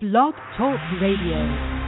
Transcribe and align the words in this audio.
Blog 0.00 0.34
Talk 0.58 0.80
Radio. 1.00 1.84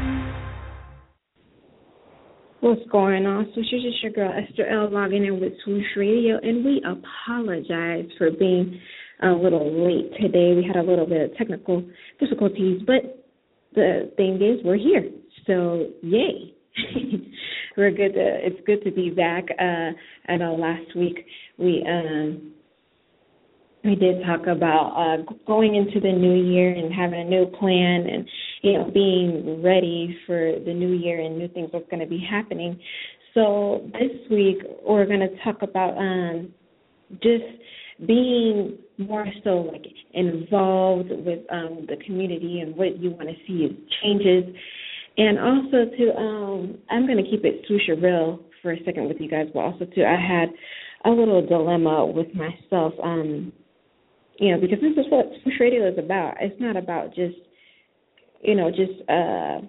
What's 2.60 2.88
going 2.90 3.26
on? 3.26 3.50
So 3.54 3.62
she's 3.68 3.82
just 3.82 4.02
your 4.02 4.12
girl 4.12 4.32
Esther 4.32 4.66
L 4.66 4.90
logging 4.92 5.24
in 5.24 5.40
with 5.40 5.52
Swooch 5.64 5.84
Radio, 5.96 6.38
and 6.40 6.64
we 6.64 6.80
apologize 6.84 8.08
for 8.16 8.30
being 8.30 8.80
a 9.22 9.30
little 9.30 9.84
late 9.84 10.12
today. 10.20 10.54
We 10.54 10.64
had 10.64 10.76
a 10.76 10.88
little 10.88 11.06
bit 11.06 11.30
of 11.30 11.36
technical 11.36 11.84
difficulties, 12.20 12.80
but 12.86 13.26
the 13.74 14.12
thing 14.16 14.36
is, 14.36 14.64
we're 14.64 14.76
here. 14.76 15.10
So 15.46 15.88
yay! 16.02 16.54
we're 17.76 17.90
good. 17.90 18.14
To, 18.14 18.46
it's 18.46 18.60
good 18.66 18.84
to 18.84 18.92
be 18.92 19.10
back. 19.10 19.44
Uh, 19.58 19.90
I 20.30 20.36
know 20.36 20.54
last 20.54 20.96
week 20.96 21.26
we 21.58 21.84
um 21.88 22.52
we 23.86 23.94
did 23.94 24.22
talk 24.24 24.46
about 24.48 24.92
uh, 24.96 25.32
going 25.46 25.76
into 25.76 26.00
the 26.00 26.12
new 26.12 26.34
year 26.34 26.72
and 26.72 26.92
having 26.92 27.20
a 27.20 27.24
new 27.24 27.46
plan 27.58 28.06
and 28.12 28.28
you 28.62 28.72
know 28.72 28.90
being 28.92 29.62
ready 29.62 30.18
for 30.26 30.54
the 30.64 30.74
new 30.74 30.92
year 30.92 31.20
and 31.20 31.38
new 31.38 31.48
things 31.48 31.70
that's 31.72 31.88
going 31.90 32.00
to 32.00 32.06
be 32.06 32.24
happening. 32.28 32.78
So 33.34 33.88
this 33.92 34.30
week 34.30 34.58
we're 34.84 35.06
going 35.06 35.20
to 35.20 35.44
talk 35.44 35.62
about 35.62 35.96
um, 35.96 36.52
just 37.22 37.44
being 38.06 38.78
more 38.98 39.26
so 39.44 39.70
like 39.72 39.86
involved 40.14 41.10
with 41.10 41.40
um, 41.50 41.86
the 41.88 41.96
community 42.04 42.60
and 42.60 42.74
what 42.76 42.98
you 42.98 43.10
want 43.10 43.28
to 43.28 43.34
see 43.46 43.86
changes, 44.02 44.44
and 45.16 45.38
also 45.38 45.90
to 45.96 46.16
um, 46.16 46.78
I'm 46.90 47.06
going 47.06 47.22
to 47.22 47.30
keep 47.30 47.44
it 47.44 47.64
susha 47.70 48.02
real 48.02 48.40
for 48.62 48.72
a 48.72 48.84
second 48.84 49.06
with 49.06 49.18
you 49.20 49.30
guys, 49.30 49.46
but 49.54 49.60
also 49.60 49.84
too 49.84 50.02
I 50.04 50.20
had 50.20 50.48
a 51.04 51.10
little 51.10 51.46
dilemma 51.46 52.04
with 52.06 52.28
myself. 52.34 52.94
Um, 53.02 53.52
you 54.38 54.52
know, 54.52 54.60
because 54.60 54.78
this 54.80 54.92
is 54.92 55.10
what 55.10 55.26
Swooch 55.42 55.54
Radio 55.60 55.88
is 55.88 55.98
about. 55.98 56.34
It's 56.40 56.60
not 56.60 56.76
about 56.76 57.14
just, 57.14 57.36
you 58.42 58.54
know, 58.54 58.70
just 58.70 59.08
uh 59.08 59.60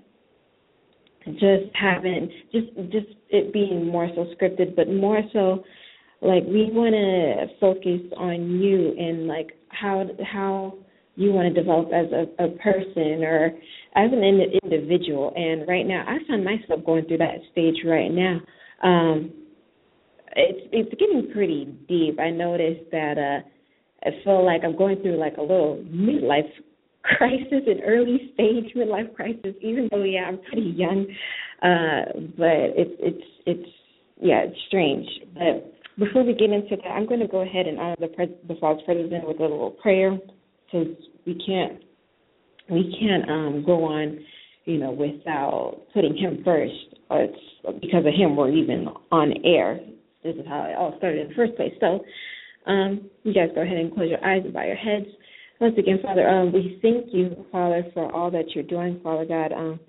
just 1.33 1.73
having 1.73 2.31
just 2.51 2.67
just 2.91 3.07
it 3.29 3.51
being 3.53 3.87
more 3.87 4.09
so 4.15 4.25
scripted, 4.35 4.75
but 4.75 4.89
more 4.89 5.21
so 5.33 5.63
like 6.21 6.43
we 6.45 6.69
want 6.71 6.93
to 6.93 7.59
focus 7.59 8.01
on 8.17 8.59
you 8.59 8.95
and 8.97 9.27
like 9.27 9.51
how 9.69 10.05
how 10.25 10.73
you 11.15 11.31
want 11.31 11.53
to 11.53 11.61
develop 11.61 11.87
as 11.87 12.05
a, 12.11 12.43
a 12.43 12.49
person 12.57 13.23
or 13.23 13.47
as 13.95 14.11
an 14.11 14.23
in, 14.23 14.41
individual. 14.63 15.33
And 15.35 15.67
right 15.67 15.85
now, 15.85 16.05
I 16.07 16.17
find 16.27 16.43
myself 16.43 16.85
going 16.85 17.05
through 17.05 17.17
that 17.17 17.39
stage 17.51 17.77
right 17.85 18.11
now. 18.11 18.39
Um, 18.83 19.31
it's 20.35 20.69
it's 20.71 20.99
getting 20.99 21.31
pretty 21.33 21.65
deep. 21.87 22.19
I 22.19 22.29
noticed 22.29 22.91
that 22.91 23.17
uh 23.17 23.47
I 24.03 24.09
feel 24.23 24.45
like 24.45 24.61
I'm 24.63 24.77
going 24.77 25.01
through 25.01 25.17
like 25.17 25.37
a 25.37 25.41
little 25.41 25.83
midlife 25.89 26.49
crisis, 27.03 27.63
an 27.67 27.81
early 27.85 28.31
stage 28.33 28.73
midlife 28.75 29.13
crisis. 29.15 29.55
Even 29.61 29.87
though 29.91 30.03
yeah, 30.03 30.25
I'm 30.27 30.39
pretty 30.41 30.73
young, 30.75 31.07
uh, 31.61 32.19
but 32.37 32.75
it's 32.75 32.95
it's 32.99 33.25
it's 33.45 33.69
yeah, 34.21 34.43
it's 34.45 34.57
strange. 34.67 35.07
But 35.33 35.73
before 35.97 36.23
we 36.23 36.33
get 36.33 36.51
into 36.51 36.75
that, 36.75 36.89
I'm 36.89 37.07
going 37.07 37.19
to 37.19 37.27
go 37.27 37.41
ahead 37.41 37.67
and 37.67 37.79
honor 37.79 37.95
the 37.99 38.07
pres- 38.07 38.29
the 38.47 38.55
false 38.59 38.81
president 38.85 39.27
with 39.27 39.39
a 39.39 39.43
little 39.43 39.71
prayer, 39.71 40.17
because 40.65 40.95
we 41.25 41.33
can't 41.45 41.81
we 42.69 42.95
can't 42.99 43.29
um, 43.29 43.63
go 43.65 43.83
on, 43.85 44.19
you 44.65 44.77
know, 44.77 44.91
without 44.91 45.81
putting 45.93 46.15
him 46.15 46.41
first. 46.43 46.73
It's 47.09 47.81
because 47.81 48.05
of 48.05 48.13
him 48.13 48.35
we're 48.35 48.51
even 48.51 48.87
on 49.11 49.33
air. 49.45 49.79
This 50.23 50.35
is 50.35 50.45
how 50.47 50.63
it 50.63 50.75
all 50.75 50.93
started 50.97 51.21
in 51.21 51.27
the 51.29 51.35
first 51.35 51.55
place. 51.55 51.73
So 51.79 52.03
um, 52.67 53.09
you 53.23 53.33
guys 53.33 53.49
go 53.55 53.61
ahead 53.61 53.77
and 53.77 53.93
close 53.93 54.09
your 54.09 54.23
eyes 54.25 54.41
and 54.43 54.53
bow 54.53 54.63
your 54.63 54.75
heads. 54.75 55.05
Once 55.59 55.75
again, 55.77 55.99
Father, 56.03 56.27
um, 56.27 56.53
we 56.53 56.79
thank 56.81 57.07
you, 57.11 57.45
Father, 57.51 57.83
for 57.93 58.11
all 58.11 58.29
that 58.31 58.53
you're 58.53 58.63
doing, 58.63 58.99
Father 59.03 59.25
God. 59.25 59.51
Um, 59.51 59.79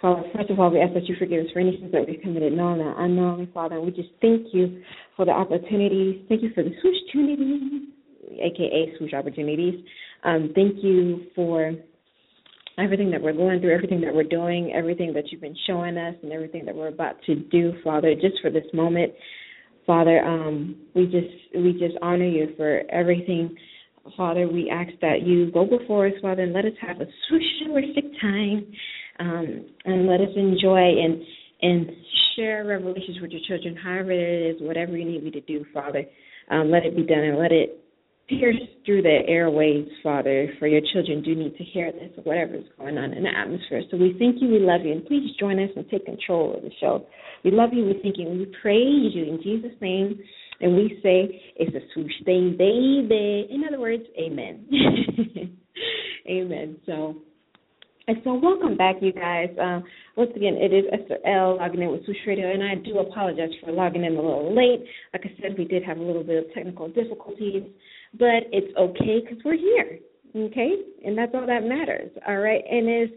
Father, 0.00 0.22
first 0.34 0.50
of 0.50 0.60
all, 0.60 0.70
we 0.70 0.80
ask 0.80 0.94
that 0.94 1.06
you 1.06 1.16
forgive 1.18 1.44
us 1.44 1.52
for 1.52 1.60
any 1.60 1.78
sins 1.78 1.92
that 1.92 2.06
we've 2.06 2.20
committed, 2.20 2.52
known 2.52 2.80
and 2.80 2.94
unknowingly, 2.96 3.50
Father. 3.52 3.80
We 3.80 3.90
just 3.90 4.10
thank 4.20 4.46
you 4.52 4.82
for 5.16 5.24
the 5.24 5.32
opportunities. 5.32 6.24
Thank 6.28 6.42
you 6.42 6.50
for 6.54 6.62
the 6.62 6.70
swooch 6.80 6.96
opportunities, 7.06 7.88
aka 8.40 8.98
swooch 8.98 9.14
opportunities. 9.14 9.84
Um, 10.24 10.52
thank 10.54 10.82
you 10.82 11.26
for 11.34 11.72
everything 12.78 13.10
that 13.10 13.22
we're 13.22 13.32
going 13.32 13.60
through, 13.60 13.74
everything 13.74 14.00
that 14.02 14.14
we're 14.14 14.24
doing, 14.24 14.72
everything 14.74 15.12
that 15.14 15.30
you've 15.30 15.40
been 15.40 15.56
showing 15.66 15.96
us, 15.96 16.14
and 16.22 16.32
everything 16.32 16.66
that 16.66 16.74
we're 16.74 16.88
about 16.88 17.16
to 17.26 17.34
do, 17.34 17.72
Father, 17.82 18.14
just 18.14 18.40
for 18.42 18.50
this 18.50 18.66
moment. 18.74 19.12
Father, 19.86 20.24
um, 20.24 20.76
we 20.94 21.04
just 21.06 21.54
we 21.54 21.72
just 21.72 21.96
honor 22.02 22.26
you 22.26 22.54
for 22.56 22.82
everything. 22.90 23.56
Father, 24.16 24.48
we 24.48 24.70
ask 24.70 24.90
that 25.00 25.22
you 25.22 25.50
go 25.50 25.64
before 25.64 26.06
us, 26.06 26.12
Father, 26.22 26.42
and 26.42 26.52
let 26.52 26.64
us 26.64 26.72
have 26.80 27.00
a 27.00 27.06
swoochistic 27.06 28.20
time, 28.20 28.66
um, 29.20 29.66
and 29.84 30.06
let 30.06 30.20
us 30.20 30.30
enjoy 30.36 30.78
and 30.78 31.22
and 31.62 31.90
share 32.34 32.64
revelations 32.64 33.18
with 33.20 33.30
your 33.30 33.40
children, 33.48 33.76
however 33.76 34.12
it 34.12 34.56
is, 34.56 34.62
whatever 34.62 34.96
you 34.96 35.04
need 35.04 35.24
me 35.24 35.30
to 35.30 35.40
do, 35.42 35.64
Father. 35.72 36.04
Um, 36.50 36.70
let 36.70 36.84
it 36.84 36.94
be 36.94 37.02
done, 37.02 37.20
and 37.20 37.38
let 37.38 37.52
it 37.52 37.85
pierce 38.28 38.56
through 38.84 39.02
the 39.02 39.18
airwaves, 39.28 39.88
Father, 40.02 40.48
for 40.58 40.66
your 40.66 40.80
children 40.92 41.22
do 41.22 41.34
need 41.34 41.56
to 41.56 41.64
hear 41.64 41.92
this, 41.92 42.10
or 42.16 42.24
whatever 42.24 42.54
is 42.54 42.64
going 42.78 42.98
on 42.98 43.12
in 43.12 43.22
the 43.22 43.30
atmosphere. 43.30 43.82
So 43.90 43.96
we 43.96 44.16
thank 44.18 44.42
you, 44.42 44.48
we 44.48 44.58
love 44.58 44.82
you, 44.84 44.92
and 44.92 45.06
please 45.06 45.30
join 45.38 45.58
us 45.62 45.70
and 45.76 45.88
take 45.88 46.04
control 46.04 46.56
of 46.56 46.62
the 46.62 46.70
show. 46.80 47.06
We 47.44 47.50
love 47.50 47.70
you, 47.72 47.84
we 47.84 48.00
thank 48.02 48.18
you, 48.18 48.28
we 48.28 48.46
praise 48.60 49.14
you 49.14 49.24
in 49.24 49.40
Jesus' 49.42 49.78
name. 49.80 50.18
And 50.60 50.74
we 50.74 50.98
say 51.02 51.40
it's 51.56 51.76
a 51.76 52.24
thing, 52.24 52.56
baby. 52.56 53.46
In 53.50 53.64
other 53.68 53.78
words, 53.78 54.04
amen. 54.18 54.66
amen. 56.30 56.76
So, 56.86 57.16
and 58.08 58.16
so 58.24 58.34
welcome 58.34 58.76
back, 58.76 58.96
you 59.02 59.12
guys. 59.12 59.50
Um, 59.60 59.84
once 60.16 60.30
again, 60.34 60.54
it 60.54 60.72
is 60.72 60.84
Esther 60.92 61.18
L 61.26 61.56
logging 61.58 61.82
in 61.82 61.90
with 61.90 62.04
Swooch 62.06 62.16
Radio, 62.26 62.50
and 62.50 62.62
I 62.62 62.76
do 62.76 62.98
apologize 63.00 63.50
for 63.62 63.72
logging 63.72 64.04
in 64.04 64.12
a 64.12 64.22
little 64.22 64.54
late. 64.54 64.86
Like 65.12 65.26
I 65.26 65.42
said, 65.42 65.58
we 65.58 65.66
did 65.66 65.82
have 65.84 65.98
a 65.98 66.02
little 66.02 66.24
bit 66.24 66.46
of 66.46 66.54
technical 66.54 66.88
difficulties, 66.88 67.64
but 68.18 68.48
it's 68.52 68.76
okay 68.76 69.20
because 69.20 69.42
we're 69.44 69.56
here, 69.56 69.98
okay? 70.36 70.72
And 71.04 71.16
that's 71.16 71.32
all 71.34 71.46
that 71.46 71.64
matters, 71.64 72.10
all 72.26 72.38
right? 72.38 72.62
And 72.70 72.88
it's 72.88 73.12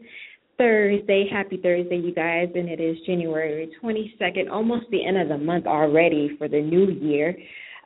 Thursday. 0.60 1.26
Happy 1.32 1.58
Thursday, 1.58 1.98
you 1.98 2.14
guys. 2.14 2.50
And 2.54 2.70
it 2.70 2.80
is 2.80 2.98
January 3.06 3.72
22nd, 3.82 4.52
almost 4.52 4.86
the 4.92 5.04
end 5.06 5.18
of 5.18 5.30
the 5.30 5.38
month 5.38 5.66
already 5.66 6.36
for 6.38 6.48
the 6.48 6.62
new 6.62 6.92
year. 6.92 7.36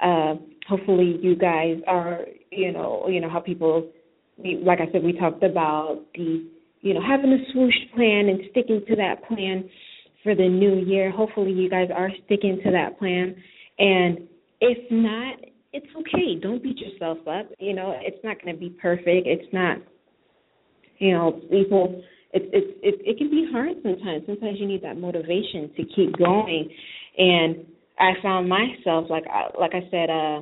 Uh, 0.02 0.36
hopefully, 0.68 1.18
you 1.22 1.36
guys 1.36 1.78
are, 1.88 2.22
you 2.52 2.74
know, 2.74 3.08
you 3.08 3.22
know 3.22 3.30
how 3.30 3.40
people, 3.40 3.90
we, 4.38 4.60
like 4.62 4.80
I 4.82 4.92
said, 4.92 5.04
we 5.04 5.14
talked 5.14 5.44
about 5.44 6.02
the, 6.16 6.46
you 6.82 6.94
know, 6.94 7.02
having 7.08 7.32
a 7.32 7.52
swooch 7.54 7.74
plan 7.96 8.28
and 8.28 8.42
sticking 8.52 8.82
to 8.88 8.96
that 8.96 9.26
plan 9.28 9.70
for 10.24 10.36
the 10.36 10.50
new 10.50 10.84
year. 10.84 11.12
Hopefully, 11.12 11.52
you 11.52 11.70
guys 11.70 11.90
are 11.96 12.10
sticking 12.26 12.60
to 12.66 12.72
that 12.72 12.98
plan. 12.98 13.36
And 13.78 14.28
if 14.60 14.80
not, 14.92 15.36
it's 15.74 15.88
okay. 15.96 16.40
Don't 16.42 16.62
beat 16.62 16.78
yourself 16.78 17.18
up. 17.28 17.50
You 17.60 17.74
know, 17.74 17.96
it's 18.02 18.24
not 18.24 18.42
going 18.42 18.54
to 18.56 18.60
be 18.60 18.70
perfect. 18.70 19.28
It's 19.28 19.52
not, 19.52 19.78
you 21.00 21.12
know, 21.12 21.42
people 21.50 22.04
it's 22.32 22.46
it's 22.52 22.80
it, 22.82 22.96
it 23.06 23.18
can 23.18 23.30
be 23.30 23.48
hard 23.52 23.76
sometimes. 23.84 24.24
Sometimes 24.26 24.58
you 24.60 24.68
need 24.68 24.84
that 24.84 24.98
motivation 24.98 25.72
to 25.76 25.84
keep 25.96 26.18
going. 26.18 26.70
And 27.18 27.66
I 28.00 28.14
found 28.22 28.50
myself 28.50 29.06
like 29.10 29.26
I, 29.30 29.50
like 29.60 29.72
I 29.74 29.88
said, 29.92 30.10
uh, 30.10 30.42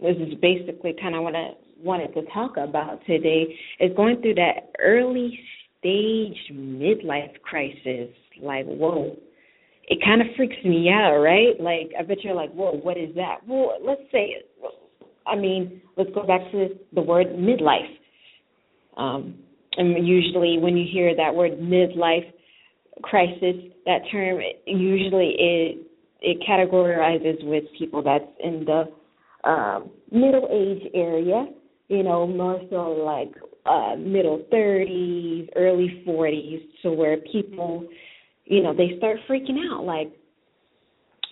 this 0.00 0.16
is 0.16 0.34
basically 0.40 0.94
kind 1.00 1.14
of 1.14 1.22
what 1.22 1.34
I 1.34 1.50
wanted 1.82 2.14
to 2.14 2.22
talk 2.32 2.56
about 2.56 3.00
today 3.06 3.54
is 3.80 3.90
going 3.96 4.20
through 4.20 4.34
that 4.34 4.70
early 4.80 5.38
stage 5.78 6.36
midlife 6.52 7.40
crisis. 7.42 8.08
Like, 8.40 8.66
whoa, 8.66 9.16
it 9.88 9.98
kind 10.04 10.20
of 10.20 10.28
freaks 10.36 10.56
me 10.64 10.90
out, 10.90 11.18
right? 11.18 11.60
Like, 11.60 11.92
I 11.98 12.02
bet 12.02 12.22
you're 12.22 12.34
like, 12.34 12.52
whoa, 12.52 12.72
what 12.72 12.96
is 12.96 13.14
that? 13.16 13.38
Well, 13.46 13.78
let's 13.84 14.02
say, 14.10 14.36
I 15.26 15.36
mean, 15.36 15.82
let's 15.96 16.10
go 16.14 16.26
back 16.26 16.40
to 16.52 16.68
the 16.94 17.02
word 17.02 17.28
midlife. 17.28 17.98
Um, 18.96 19.34
and 19.76 20.06
usually 20.06 20.58
when 20.58 20.76
you 20.76 20.86
hear 20.90 21.16
that 21.16 21.34
word 21.34 21.52
midlife 21.52 22.30
crisis, 23.02 23.56
that 23.86 24.00
term 24.10 24.40
usually 24.66 25.34
it 25.38 25.78
it 26.20 26.38
categorizes 26.48 27.44
with 27.44 27.64
people 27.76 28.02
that's 28.02 28.24
in 28.42 28.64
the 28.64 28.84
um, 29.48 29.90
middle 30.10 30.48
age 30.52 30.88
area, 30.94 31.46
you 31.88 32.02
know, 32.02 32.26
more 32.26 32.60
so 32.70 32.90
like 33.04 33.32
uh, 33.66 33.96
middle 33.96 34.44
30s, 34.52 35.48
early 35.56 36.02
40s, 36.06 36.62
to 36.82 36.92
where 36.92 37.16
people, 37.32 37.86
you 38.44 38.62
know, 38.62 38.74
they 38.74 38.96
start 38.98 39.18
freaking 39.28 39.58
out 39.70 39.84
like, 39.84 40.12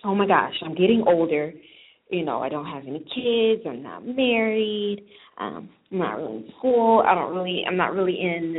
oh 0.03 0.15
my 0.15 0.27
gosh, 0.27 0.53
I'm 0.63 0.75
getting 0.75 1.03
older. 1.07 1.53
You 2.09 2.25
know, 2.25 2.39
I 2.39 2.49
don't 2.49 2.65
have 2.65 2.83
any 2.87 2.99
kids. 2.99 3.63
I'm 3.67 3.83
not 3.83 4.05
married. 4.05 5.05
Um, 5.37 5.69
I'm 5.91 5.97
not 5.97 6.17
really 6.17 6.37
in 6.37 6.53
school. 6.57 7.03
I 7.07 7.15
don't 7.15 7.33
really. 7.33 7.63
I'm 7.67 7.77
not 7.77 7.93
really 7.93 8.19
in 8.19 8.57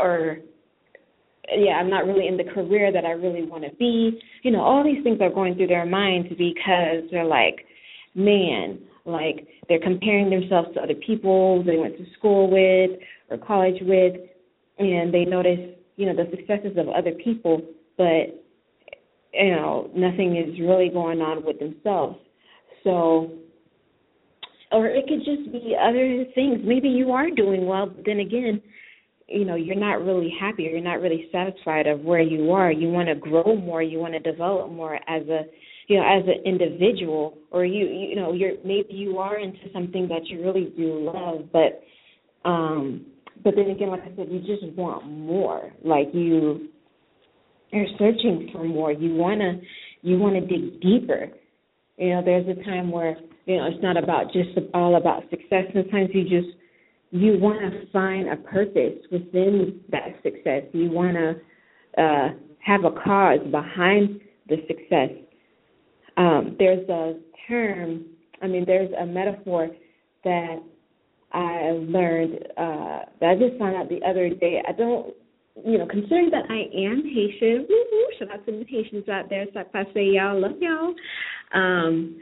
or 0.00 0.38
yeah, 1.56 1.72
I'm 1.72 1.88
not 1.88 2.06
really 2.06 2.26
in 2.26 2.36
the 2.36 2.44
career 2.44 2.92
that 2.92 3.04
I 3.04 3.10
really 3.10 3.42
want 3.42 3.64
to 3.64 3.74
be. 3.76 4.20
You 4.42 4.50
know, 4.50 4.60
all 4.60 4.84
these 4.84 5.02
things 5.02 5.18
are 5.20 5.30
going 5.30 5.54
through 5.54 5.68
their 5.68 5.86
minds 5.86 6.28
because 6.30 7.08
they're 7.10 7.24
like, 7.24 7.64
man, 8.14 8.78
like 9.04 9.48
they're 9.68 9.80
comparing 9.80 10.28
themselves 10.28 10.68
to 10.74 10.82
other 10.82 10.94
people 10.94 11.62
they 11.64 11.76
went 11.76 11.96
to 11.96 12.04
school 12.18 12.50
with 12.50 12.98
or 13.30 13.38
college 13.38 13.76
with, 13.82 14.14
and 14.78 15.12
they 15.12 15.24
notice 15.24 15.58
you 15.96 16.06
know 16.06 16.14
the 16.14 16.30
successes 16.30 16.76
of 16.76 16.88
other 16.88 17.12
people, 17.12 17.62
but 17.98 18.42
you 19.34 19.50
know 19.50 19.90
nothing 19.94 20.36
is 20.36 20.58
really 20.60 20.88
going 20.88 21.20
on 21.20 21.44
with 21.44 21.58
themselves. 21.58 22.18
So, 22.84 23.32
or 24.72 24.86
it 24.86 25.06
could 25.06 25.24
just 25.24 25.52
be 25.52 25.76
other 25.78 26.24
things. 26.34 26.60
Maybe 26.64 26.88
you 26.88 27.10
are 27.10 27.30
doing 27.30 27.66
well, 27.66 27.86
but 27.86 28.06
then 28.06 28.20
again, 28.20 28.62
you 29.26 29.44
know 29.44 29.56
you're 29.56 29.76
not 29.76 30.02
really 30.02 30.32
happy 30.40 30.66
or 30.66 30.70
you're 30.70 30.80
not 30.80 31.00
really 31.00 31.28
satisfied 31.30 31.86
of 31.86 32.00
where 32.00 32.22
you 32.22 32.52
are. 32.52 32.72
You 32.72 32.88
want 32.88 33.08
to 33.08 33.14
grow 33.14 33.56
more. 33.56 33.82
You 33.82 33.98
want 33.98 34.14
to 34.14 34.20
develop 34.20 34.70
more 34.70 34.94
as 35.08 35.28
a 35.28 35.42
you 35.88 35.96
know 35.96 36.04
as 36.04 36.22
an 36.26 36.42
individual 36.44 37.36
or 37.50 37.64
you 37.64 37.86
you 37.86 38.14
know 38.14 38.32
you're 38.32 38.52
maybe 38.64 38.92
you 38.92 39.18
are 39.18 39.38
into 39.38 39.58
something 39.72 40.06
that 40.08 40.26
you 40.26 40.42
really 40.42 40.72
do 40.76 41.10
love 41.12 41.48
but 41.52 41.82
um 42.48 43.06
but 43.42 43.54
then 43.56 43.70
again 43.70 43.88
like 43.88 44.02
i 44.02 44.14
said 44.14 44.28
you 44.30 44.40
just 44.40 44.64
want 44.76 45.06
more 45.10 45.72
like 45.82 46.08
you 46.12 46.68
you're 47.70 47.86
searching 47.98 48.50
for 48.52 48.64
more. 48.64 48.92
You 48.92 49.14
want 49.14 49.40
to 49.40 49.60
you 50.02 50.18
want 50.18 50.34
to 50.34 50.40
dig 50.40 50.80
deeper. 50.80 51.28
You 51.96 52.10
know 52.10 52.22
there's 52.24 52.46
a 52.48 52.62
time 52.64 52.90
where 52.90 53.16
you 53.46 53.56
know 53.56 53.66
it's 53.66 53.82
not 53.82 53.96
about 53.96 54.32
just 54.32 54.50
all 54.74 54.96
about 54.96 55.22
success. 55.30 55.64
Sometimes 55.72 56.10
you 56.12 56.22
just 56.22 56.56
you 57.10 57.38
want 57.38 57.60
to 57.60 57.90
find 57.90 58.28
a 58.28 58.36
purpose 58.36 58.98
within 59.10 59.80
that 59.90 60.20
success. 60.22 60.62
You 60.72 60.90
want 60.90 61.16
to 61.16 62.02
uh 62.02 62.28
have 62.60 62.84
a 62.84 62.90
cause 62.90 63.40
behind 63.50 64.20
the 64.48 64.56
success. 64.66 65.10
Um, 66.16 66.56
there's 66.58 66.88
a 66.88 67.14
term, 67.48 68.04
I 68.42 68.46
mean, 68.46 68.64
there's 68.66 68.90
a 69.00 69.06
metaphor 69.06 69.68
that 70.24 70.56
I 71.32 71.70
learned 71.72 72.34
uh, 72.56 73.00
that 73.20 73.30
I 73.30 73.34
just 73.36 73.58
found 73.58 73.76
out 73.76 73.88
the 73.88 74.00
other 74.06 74.28
day. 74.28 74.62
I 74.66 74.72
don't, 74.72 75.14
you 75.64 75.78
know, 75.78 75.86
considering 75.86 76.30
that 76.30 76.44
I 76.48 76.68
am 76.76 77.02
Haitian, 77.04 77.66
woo-hoo, 77.68 78.06
shout 78.18 78.32
out 78.32 78.46
to 78.46 78.52
the 78.52 78.64
Haitians 78.68 79.08
out 79.08 79.28
there, 79.28 79.46
say 79.94 80.04
y'all, 80.04 80.40
love 80.40 80.52
y'all. 80.60 80.94
Um, 81.54 82.18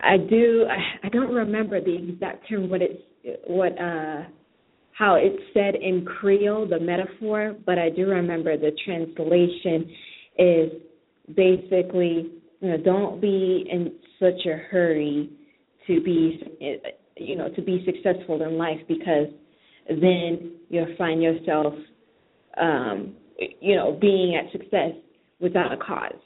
I 0.00 0.16
do, 0.16 0.66
I, 0.68 1.06
I 1.06 1.08
don't 1.10 1.32
remember 1.32 1.80
the 1.80 1.96
exact 1.96 2.48
term, 2.48 2.68
what 2.68 2.82
it's, 2.82 3.02
what, 3.46 3.72
uh, 3.72 4.24
how 4.92 5.14
it's 5.14 5.42
said 5.54 5.74
in 5.76 6.04
Creole, 6.04 6.68
the 6.68 6.80
metaphor, 6.80 7.56
but 7.64 7.78
I 7.78 7.88
do 7.88 8.06
remember 8.06 8.56
the 8.56 8.72
translation 8.84 9.90
is 10.38 10.72
basically 11.34 12.32
you 12.62 12.68
know, 12.68 12.76
don't 12.76 13.20
be 13.20 13.66
in 13.68 13.92
such 14.20 14.46
a 14.46 14.56
hurry 14.56 15.28
to 15.88 16.00
be, 16.00 16.40
you 17.16 17.36
know, 17.36 17.48
to 17.50 17.60
be 17.60 17.84
successful 17.84 18.40
in 18.40 18.56
life 18.56 18.78
because 18.86 19.26
then 19.88 20.52
you'll 20.68 20.94
find 20.96 21.20
yourself, 21.20 21.74
um, 22.60 23.14
you 23.60 23.76
know, 23.76 23.98
being 24.00 24.36
at 24.36 24.50
success 24.52 24.92
without 25.40 25.72
a 25.72 25.76
cause. 25.76 26.20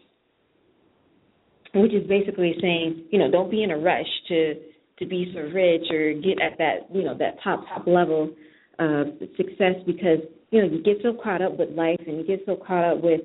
Which 1.74 1.92
is 1.92 2.06
basically 2.08 2.54
saying, 2.60 3.06
you 3.10 3.18
know, 3.18 3.30
don't 3.30 3.50
be 3.50 3.62
in 3.62 3.70
a 3.70 3.78
rush 3.78 4.06
to 4.28 4.54
to 4.98 5.06
be 5.06 5.30
so 5.34 5.40
rich 5.40 5.90
or 5.90 6.14
get 6.14 6.40
at 6.40 6.56
that, 6.56 6.88
you 6.90 7.04
know, 7.04 7.14
that 7.18 7.36
top 7.44 7.64
top 7.68 7.86
level 7.86 8.34
of 8.78 9.06
success 9.36 9.74
because 9.86 10.20
you 10.50 10.60
know 10.60 10.68
you 10.68 10.82
get 10.82 10.98
so 11.02 11.16
caught 11.22 11.42
up 11.42 11.58
with 11.58 11.70
life 11.70 12.00
and 12.06 12.18
you 12.18 12.26
get 12.26 12.42
so 12.46 12.56
caught 12.56 12.84
up 12.84 13.02
with 13.02 13.20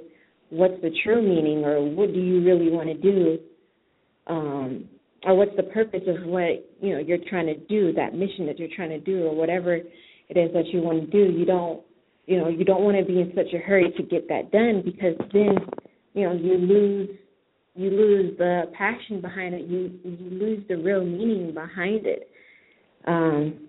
what's 0.50 0.82
the 0.82 0.92
true 1.04 1.22
meaning 1.22 1.64
or 1.66 1.82
what 1.82 2.14
do 2.14 2.20
you 2.20 2.44
really 2.44 2.70
want 2.70 2.88
to 2.88 2.94
do 2.94 3.38
um 4.28 4.86
or 5.26 5.36
what's 5.36 5.56
the 5.58 5.64
purpose 5.64 6.02
of 6.08 6.26
what 6.26 6.66
you 6.82 6.94
know 6.94 7.00
you're 7.00 7.18
trying 7.30 7.48
to 7.48 7.58
do 7.68 7.92
that 7.94 8.14
mission 8.14 8.46
that 8.46 8.58
you're 8.60 8.70
trying 8.76 8.90
to 8.90 9.00
do 9.00 9.26
or 9.26 9.36
whatever 9.36 9.76
it 9.76 10.38
is 10.38 10.52
that 10.54 10.66
you 10.68 10.82
want 10.82 11.00
to 11.00 11.08
do 11.08 11.32
you 11.38 11.46
don't 11.46 11.82
you 12.26 12.38
know 12.38 12.48
you 12.48 12.64
don't 12.64 12.84
want 12.84 12.98
to 12.98 13.06
be 13.06 13.20
in 13.20 13.32
such 13.36 13.54
a 13.54 13.58
hurry 13.58 13.92
to 13.98 14.04
get 14.04 14.28
that 14.30 14.52
done 14.52 14.82
because 14.84 15.16
then 15.34 15.58
you 16.14 16.24
know 16.28 16.34
you 16.34 16.58
lose 16.58 17.10
you 17.76 17.90
lose 17.90 18.38
the 18.38 18.64
passion 18.78 19.22
behind 19.22 19.54
it. 19.56 19.66
You 19.66 19.92
you 20.04 20.30
lose 20.30 20.64
the 20.68 20.76
real 20.76 21.04
meaning 21.04 21.54
behind 21.54 22.06
it. 22.06 22.30
Um 23.08 23.68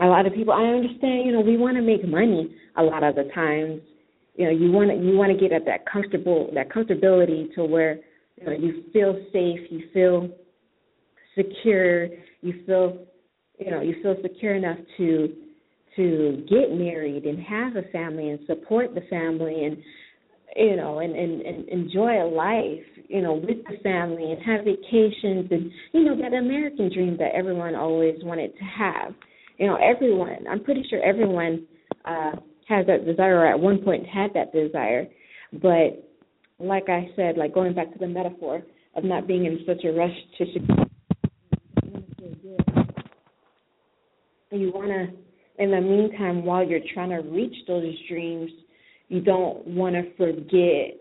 a 0.00 0.06
lot 0.06 0.24
of 0.24 0.32
people 0.32 0.54
i 0.54 0.62
understand 0.62 1.26
you 1.26 1.32
know 1.32 1.40
we 1.40 1.56
want 1.56 1.76
to 1.76 1.82
make 1.82 2.06
money 2.06 2.54
a 2.76 2.82
lot 2.82 3.02
of 3.02 3.14
the 3.14 3.24
times. 3.34 3.80
You 4.36 4.46
know 4.46 4.50
you 4.52 4.70
want 4.70 4.90
to 4.90 4.96
you 4.96 5.16
want 5.16 5.32
to 5.32 5.38
get 5.38 5.52
at 5.52 5.66
that 5.66 5.84
comfortable 5.90 6.50
that 6.54 6.70
comfortability 6.70 7.52
to 7.54 7.64
where 7.64 7.98
you 8.36 8.46
know 8.46 8.52
you 8.52 8.84
feel 8.92 9.14
safe 9.32 9.60
you 9.70 9.88
feel 9.92 10.28
secure 11.36 12.06
you 12.42 12.62
feel 12.66 13.06
you 13.58 13.70
know 13.70 13.80
you 13.80 13.96
feel 14.02 14.16
secure 14.22 14.54
enough 14.54 14.78
to 14.96 15.34
to 15.96 16.44
get 16.48 16.76
married 16.76 17.24
and 17.24 17.40
have 17.42 17.76
a 17.76 17.82
family 17.90 18.30
and 18.30 18.40
support 18.46 18.94
the 18.94 19.02
family 19.10 19.64
and 19.64 19.76
you 20.56 20.76
know 20.76 20.98
and 20.98 21.14
and, 21.14 21.40
and 21.42 21.68
enjoy 21.68 22.22
a 22.22 22.26
life 22.26 22.84
you 23.08 23.22
know 23.22 23.34
with 23.34 23.58
the 23.68 23.76
family 23.82 24.32
and 24.32 24.42
have 24.42 24.64
vacations 24.64 25.50
and 25.50 25.70
you 25.92 26.04
know 26.04 26.16
that 26.16 26.32
american 26.32 26.92
dream 26.92 27.16
that 27.18 27.32
everyone 27.34 27.74
always 27.74 28.16
wanted 28.22 28.52
to 28.56 28.64
have 28.64 29.14
you 29.58 29.66
know 29.66 29.76
everyone 29.76 30.46
i'm 30.48 30.62
pretty 30.62 30.84
sure 30.88 31.02
everyone 31.02 31.66
uh 32.04 32.32
has 32.70 32.86
that 32.86 33.04
desire 33.04 33.40
or 33.40 33.46
at 33.46 33.58
one 33.58 33.82
point 33.82 34.06
had 34.06 34.32
that 34.34 34.52
desire. 34.52 35.06
But 35.52 36.08
like 36.58 36.88
I 36.88 37.10
said, 37.16 37.36
like 37.36 37.52
going 37.52 37.74
back 37.74 37.92
to 37.92 37.98
the 37.98 38.06
metaphor 38.06 38.62
of 38.94 39.04
not 39.04 39.26
being 39.26 39.44
in 39.44 39.58
such 39.66 39.84
a 39.84 39.92
rush 39.92 40.14
to 40.38 40.44
you 44.52 44.72
want 44.72 44.88
to 44.88 45.29
in 45.60 45.70
the 45.70 45.80
meantime 45.80 46.44
while 46.44 46.66
you're 46.66 46.80
trying 46.94 47.10
to 47.10 47.28
reach 47.28 47.54
those 47.68 47.94
dreams 48.08 48.50
you 49.08 49.20
don't 49.20 49.66
want 49.66 49.94
to 49.94 50.02
forget 50.16 51.00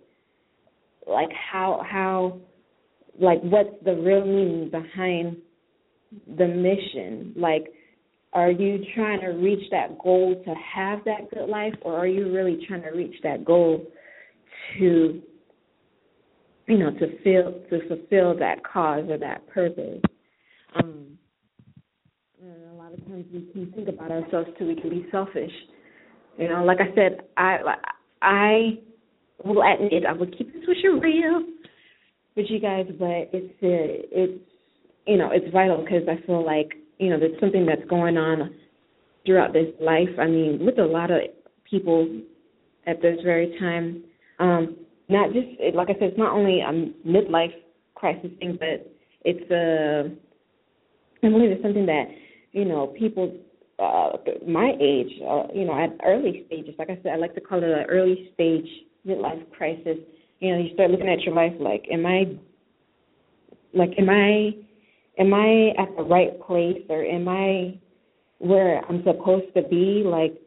like 1.08 1.30
how 1.32 1.82
how 1.90 2.40
like 3.20 3.40
what's 3.42 3.70
the 3.86 3.94
real 3.94 4.26
meaning 4.26 4.70
behind 4.70 5.38
the 6.38 6.48
mission? 6.48 7.34
Like 7.36 7.72
are 8.34 8.52
you 8.52 8.84
trying 8.96 9.22
to 9.22 9.28
reach 9.28 9.70
that 9.72 9.98
goal 10.00 10.42
to 10.46 10.54
have 10.54 11.00
that 11.06 11.30
good 11.34 11.50
life 11.50 11.74
or 11.82 11.98
are 11.98 12.08
you 12.08 12.32
really 12.32 12.64
trying 12.68 12.84
to 12.84 12.90
reach 12.90 13.16
that 13.24 13.46
goal 13.46 13.86
to 14.78 15.22
you 16.68 16.78
know 16.78 16.92
to 16.92 17.22
feel 17.24 17.62
to 17.70 17.88
fulfill 17.88 18.38
that 18.38 18.64
cause 18.64 19.06
or 19.10 19.18
that 19.18 19.48
purpose? 19.48 20.02
Um 20.76 21.18
lot 22.90 23.00
of 23.00 23.08
times 23.08 23.26
we 23.34 23.42
can 23.52 23.72
think 23.74 23.88
about 23.88 24.12
ourselves 24.12 24.50
too 24.58 24.68
we 24.68 24.76
can 24.76 24.90
be 24.90 25.06
selfish 25.12 25.52
you 26.38 26.48
know 26.48 26.64
like 26.64 26.80
i 26.80 26.96
said 26.96 27.22
i 27.38 27.58
i 28.22 28.78
will 29.44 29.62
admit 29.62 30.06
i 30.08 30.14
will 30.14 30.28
keep 30.28 30.54
this 30.54 30.64
with 30.68 30.78
you 30.84 31.00
real 31.00 31.44
with 32.36 32.46
you 32.50 32.60
guys 32.60 32.86
but 32.98 33.30
it's 33.34 33.54
uh, 33.64 34.08
it's 34.12 34.42
you 35.06 35.18
know 35.18 35.30
it's 35.32 35.52
vital 35.54 35.84
because 35.84 36.04
i 36.08 36.26
feel 36.26 36.46
like 36.46 36.72
you 37.00 37.10
know, 37.10 37.20
there's 37.20 37.40
something 37.40 37.66
that's 37.66 37.84
going 37.90 38.18
on 38.18 38.54
throughout 39.26 39.54
this 39.54 39.68
life. 39.82 40.10
I 40.20 40.28
mean, 40.28 40.60
with 40.64 40.78
a 40.78 40.86
lot 40.86 41.10
of 41.10 41.22
people 41.70 42.22
at 42.86 43.02
this 43.02 43.18
very 43.24 43.58
time. 43.60 44.04
Um, 44.40 44.78
not 45.08 45.34
just 45.34 45.48
like 45.74 45.90
I 45.90 45.94
said, 45.94 46.10
it's 46.10 46.18
not 46.18 46.34
only 46.34 46.60
a 46.62 47.08
midlife 47.08 47.54
crisis 47.96 48.30
thing, 48.40 48.58
but 48.60 48.92
it's 49.24 49.50
a. 49.50 50.12
Uh, 51.26 51.30
believe 51.30 51.52
it's 51.52 51.64
something 51.64 51.86
that 51.86 52.06
you 52.52 52.66
know 52.66 52.88
people 52.88 53.36
uh, 53.80 54.18
my 54.46 54.74
age, 54.82 55.12
uh, 55.26 55.44
you 55.54 55.64
know, 55.64 55.82
at 55.82 55.96
early 56.06 56.44
stages. 56.48 56.76
Like 56.78 56.90
I 56.90 57.00
said, 57.02 57.14
I 57.14 57.16
like 57.16 57.34
to 57.36 57.42
call 57.42 57.60
it 57.60 57.64
an 57.64 57.86
early 57.88 58.30
stage 58.34 58.68
midlife 59.08 59.50
crisis. 59.52 59.98
You 60.40 60.52
know, 60.52 60.62
you 60.62 60.74
start 60.74 60.92
looking 60.92 61.08
at 61.08 61.22
your 61.22 61.34
life 61.34 61.54
like, 61.60 61.86
am 61.90 62.06
I, 62.06 62.26
like, 63.74 63.92
am 63.98 64.10
I 64.10 64.54
am 65.18 65.34
I 65.34 65.70
at 65.78 65.96
the 65.98 66.04
right 66.04 66.40
place 66.42 66.82
or 66.90 67.04
am 67.04 67.28
I 67.28 67.78
where 68.40 68.84
I'm 68.86 69.04
supposed 69.04 69.54
to 69.56 69.64
be? 69.64 70.04
Like, 70.06 70.40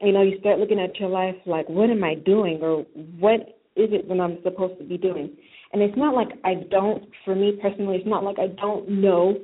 you 0.00 0.12
know, 0.12 0.22
you 0.22 0.38
start 0.40 0.58
looking 0.58 0.80
at 0.80 0.98
your 0.98 1.10
life 1.10 1.36
like, 1.46 1.68
what 1.68 1.90
am 1.90 2.02
I 2.02 2.14
doing 2.14 2.60
or 2.62 2.84
what 3.18 3.40
is 3.76 3.90
it 3.92 4.08
that 4.08 4.20
I'm 4.20 4.38
supposed 4.42 4.78
to 4.78 4.84
be 4.84 4.96
doing? 4.96 5.36
And 5.72 5.82
it's 5.82 5.96
not 5.96 6.14
like 6.14 6.28
I 6.44 6.54
don't, 6.70 7.04
for 7.24 7.34
me 7.34 7.58
personally, 7.60 7.96
it's 7.96 8.06
not 8.06 8.24
like 8.24 8.38
I 8.38 8.48
don't 8.48 8.88
know 8.88 9.36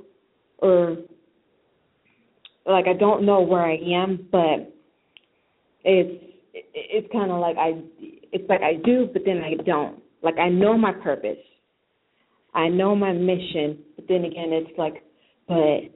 or 0.58 0.96
like 2.70 2.86
I 2.86 2.94
don't 2.94 3.24
know 3.24 3.40
where 3.40 3.64
I 3.64 3.76
am, 3.76 4.28
but 4.30 4.72
it's 5.84 6.24
it's 6.52 7.12
kind 7.12 7.30
of 7.30 7.40
like 7.40 7.56
I 7.56 7.80
it's 8.32 8.48
like 8.48 8.62
I 8.62 8.74
do, 8.84 9.08
but 9.12 9.22
then 9.24 9.42
I 9.42 9.62
don't. 9.62 10.00
Like 10.22 10.38
I 10.38 10.48
know 10.48 10.76
my 10.76 10.92
purpose, 10.92 11.38
I 12.54 12.68
know 12.68 12.94
my 12.94 13.12
mission, 13.12 13.78
but 13.96 14.06
then 14.08 14.24
again, 14.24 14.52
it's 14.52 14.76
like, 14.78 15.02
but 15.48 15.90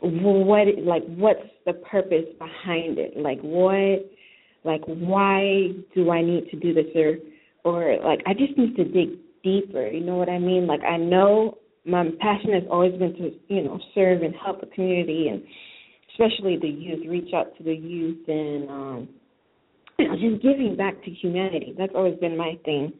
what, 0.00 0.66
like, 0.78 1.04
what's 1.06 1.40
the 1.64 1.74
purpose 1.74 2.26
behind 2.38 2.98
it? 2.98 3.16
Like, 3.16 3.40
what, 3.40 4.10
like, 4.64 4.82
why 4.84 5.70
do 5.94 6.10
I 6.10 6.22
need 6.22 6.50
to 6.50 6.58
do 6.58 6.74
this, 6.74 6.86
or, 6.94 7.16
or 7.64 7.96
like, 8.04 8.20
I 8.26 8.34
just 8.34 8.58
need 8.58 8.76
to 8.76 8.84
dig 8.84 9.18
deeper. 9.42 9.86
You 9.86 10.00
know 10.00 10.16
what 10.16 10.28
I 10.28 10.38
mean? 10.38 10.66
Like, 10.66 10.82
I 10.82 10.96
know 10.96 11.58
my 11.86 12.04
passion 12.20 12.52
has 12.52 12.62
always 12.70 12.92
been 12.98 13.14
to, 13.14 13.32
you 13.48 13.62
know, 13.62 13.78
serve 13.94 14.22
and 14.22 14.34
help 14.34 14.60
the 14.60 14.66
community, 14.68 15.28
and 15.28 15.42
especially 16.12 16.58
the 16.60 16.68
youth, 16.68 17.06
reach 17.08 17.32
out 17.34 17.56
to 17.58 17.64
the 17.64 17.74
youth, 17.74 18.26
and 18.28 18.70
um, 18.70 19.08
you 19.98 20.08
know, 20.08 20.14
just 20.14 20.42
giving 20.42 20.76
back 20.76 21.02
to 21.04 21.10
humanity. 21.10 21.74
That's 21.76 21.92
always 21.94 22.18
been 22.18 22.36
my 22.36 22.58
thing. 22.64 22.92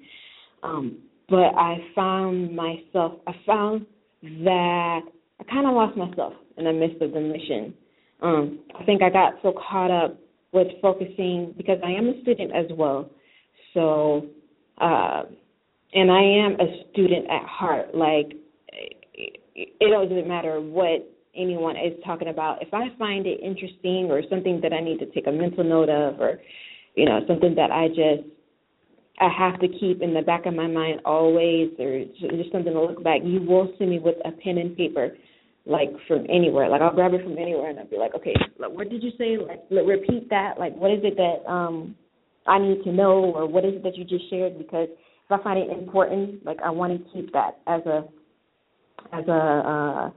Um, 0.62 0.98
but 1.28 1.54
I 1.56 1.78
found 1.94 2.54
myself, 2.54 3.14
I 3.26 3.32
found 3.46 3.86
that 4.22 5.00
I 5.40 5.44
kind 5.44 5.66
of 5.66 5.74
lost 5.74 5.96
myself 5.96 6.34
in 6.56 6.64
the 6.64 6.72
midst 6.72 7.00
of 7.02 7.12
the 7.12 7.20
mission. 7.20 7.74
Um, 8.22 8.60
I 8.78 8.84
think 8.84 9.02
I 9.02 9.10
got 9.10 9.34
so 9.42 9.52
caught 9.52 9.90
up 9.90 10.18
with 10.52 10.68
focusing 10.80 11.54
because 11.56 11.78
I 11.84 11.90
am 11.90 12.08
a 12.08 12.22
student 12.22 12.52
as 12.54 12.66
well. 12.70 13.10
So, 13.74 14.26
uh, 14.78 15.24
and 15.94 16.10
I 16.10 16.22
am 16.22 16.52
a 16.60 16.90
student 16.92 17.26
at 17.30 17.42
heart. 17.42 17.94
Like, 17.94 18.32
it 19.54 20.08
doesn't 20.11 20.28
matter 20.28 20.61
what 20.61 21.08
anyone 21.37 21.76
is 21.76 21.92
talking 22.04 22.28
about. 22.28 22.62
If 22.62 22.73
I 22.73 22.88
find 22.99 23.26
it 23.26 23.40
interesting 23.40 24.08
or 24.11 24.23
something 24.28 24.61
that 24.62 24.73
I 24.73 24.80
need 24.80 24.99
to 24.99 25.06
take 25.06 25.26
a 25.26 25.32
mental 25.32 25.64
note 25.64 25.88
of, 25.88 26.20
or 26.20 26.40
you 26.94 27.04
know, 27.04 27.20
something 27.26 27.54
that 27.56 27.70
I 27.70 27.88
just 27.88 28.28
I 29.20 29.28
have 29.28 29.61
to 29.61 29.68
keep 29.68 30.02
in 30.02 30.12
the 30.12 30.23
back 30.23 30.46
of 30.46 30.54
my 30.54 30.66
mind 30.66 31.00
always, 31.04 31.70
or 31.78 32.04
just 32.20 32.52
something 32.52 32.73
to 32.73 32.80
look 32.80 33.02
back. 33.02 33.20
You 33.23 33.42
will 33.42 33.73
see 33.78 33.87
me 33.87 34.00
with 34.00 34.16
a 34.25 34.32
pen 34.32 34.58
and 34.58 34.76
paper, 34.76 35.16
like 35.66 35.90
from 36.08 36.26
anywhere. 36.28 36.68
Like 36.68 36.82
I'll 36.82 36.94
grab 36.94 37.14
it 37.14 37.23
from 37.23 37.38
anywhere, 37.38 37.70
and 37.70 37.78
I'll 37.78 37.87
be 37.87 37.96
like, 37.96 38.14
okay, 38.16 38.34
what 38.58 38.90
did 38.90 39.02
you 39.02 39.12
say? 39.18 39.37
Like, 39.38 39.61
repeat 39.70 40.28
that. 40.30 40.58
Like, 40.58 40.75
what 40.76 40.90
is 40.90 41.00
it 41.04 41.16
that 41.16 41.49
um 41.50 41.94
I 42.46 42.58
need 42.58 42.82
to 42.84 42.92
know, 42.92 43.32
or 43.34 43.46
what 43.46 43.64
is 43.64 43.75
it 43.75 43.82
that 43.84 43.96
you 43.96 44.04
just 44.04 44.28
shared? 44.30 44.58
Because 44.58 44.88
if 44.90 45.30
I 45.30 45.42
find 45.42 45.58
it 45.58 45.70
important, 45.70 46.44
like 46.44 46.58
I 46.64 46.70
want 46.70 46.92
to 46.92 47.12
keep 47.12 47.32
that 47.32 47.58
as 47.66 47.82
a 47.87 48.04
as 49.12 49.26
a 49.28 49.32
uh, 49.32 50.10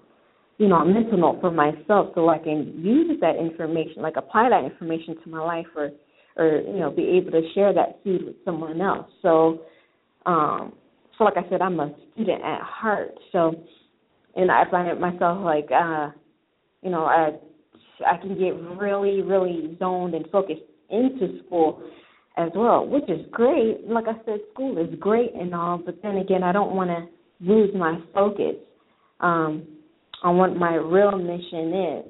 you 0.57 0.67
know 0.67 0.77
a 0.77 0.85
mental 0.85 1.17
note 1.17 1.39
for 1.41 1.51
myself, 1.51 2.11
so 2.15 2.29
I 2.29 2.39
can 2.39 2.73
use 2.83 3.19
that 3.21 3.35
information, 3.35 4.01
like 4.01 4.15
apply 4.17 4.49
that 4.49 4.63
information 4.63 5.15
to 5.23 5.29
my 5.29 5.43
life, 5.43 5.67
or 5.75 5.91
or 6.37 6.61
you 6.61 6.79
know 6.79 6.91
be 6.91 7.03
able 7.17 7.31
to 7.31 7.41
share 7.53 7.73
that 7.73 7.99
seed 8.03 8.25
with 8.25 8.35
someone 8.43 8.81
else. 8.81 9.07
So, 9.21 9.61
um, 10.25 10.73
so 11.17 11.23
like 11.23 11.37
I 11.37 11.47
said, 11.49 11.61
I'm 11.61 11.79
a 11.79 11.93
student 12.13 12.41
at 12.43 12.61
heart. 12.61 13.11
So, 13.31 13.55
and 14.35 14.51
I 14.51 14.63
find 14.69 14.99
myself 14.99 15.43
like, 15.43 15.69
uh, 15.71 16.09
you 16.81 16.89
know, 16.89 17.05
I 17.05 17.31
I 18.05 18.17
can 18.17 18.37
get 18.37 18.51
really 18.79 19.21
really 19.21 19.75
zoned 19.79 20.15
and 20.15 20.27
focused 20.31 20.61
into 20.89 21.39
school 21.45 21.83
as 22.37 22.49
well, 22.55 22.87
which 22.87 23.09
is 23.09 23.25
great. 23.31 23.87
Like 23.87 24.05
I 24.07 24.13
said, 24.25 24.39
school 24.53 24.77
is 24.77 24.93
great 24.99 25.33
and 25.33 25.53
all, 25.53 25.77
but 25.83 26.01
then 26.03 26.17
again, 26.17 26.43
I 26.43 26.51
don't 26.51 26.75
want 26.75 26.89
to 26.89 27.07
lose 27.39 27.71
my 27.75 27.99
focus 28.13 28.55
um, 29.19 29.67
on 30.23 30.37
what 30.37 30.55
my 30.55 30.75
real 30.75 31.17
mission 31.17 31.73
is. 31.73 32.05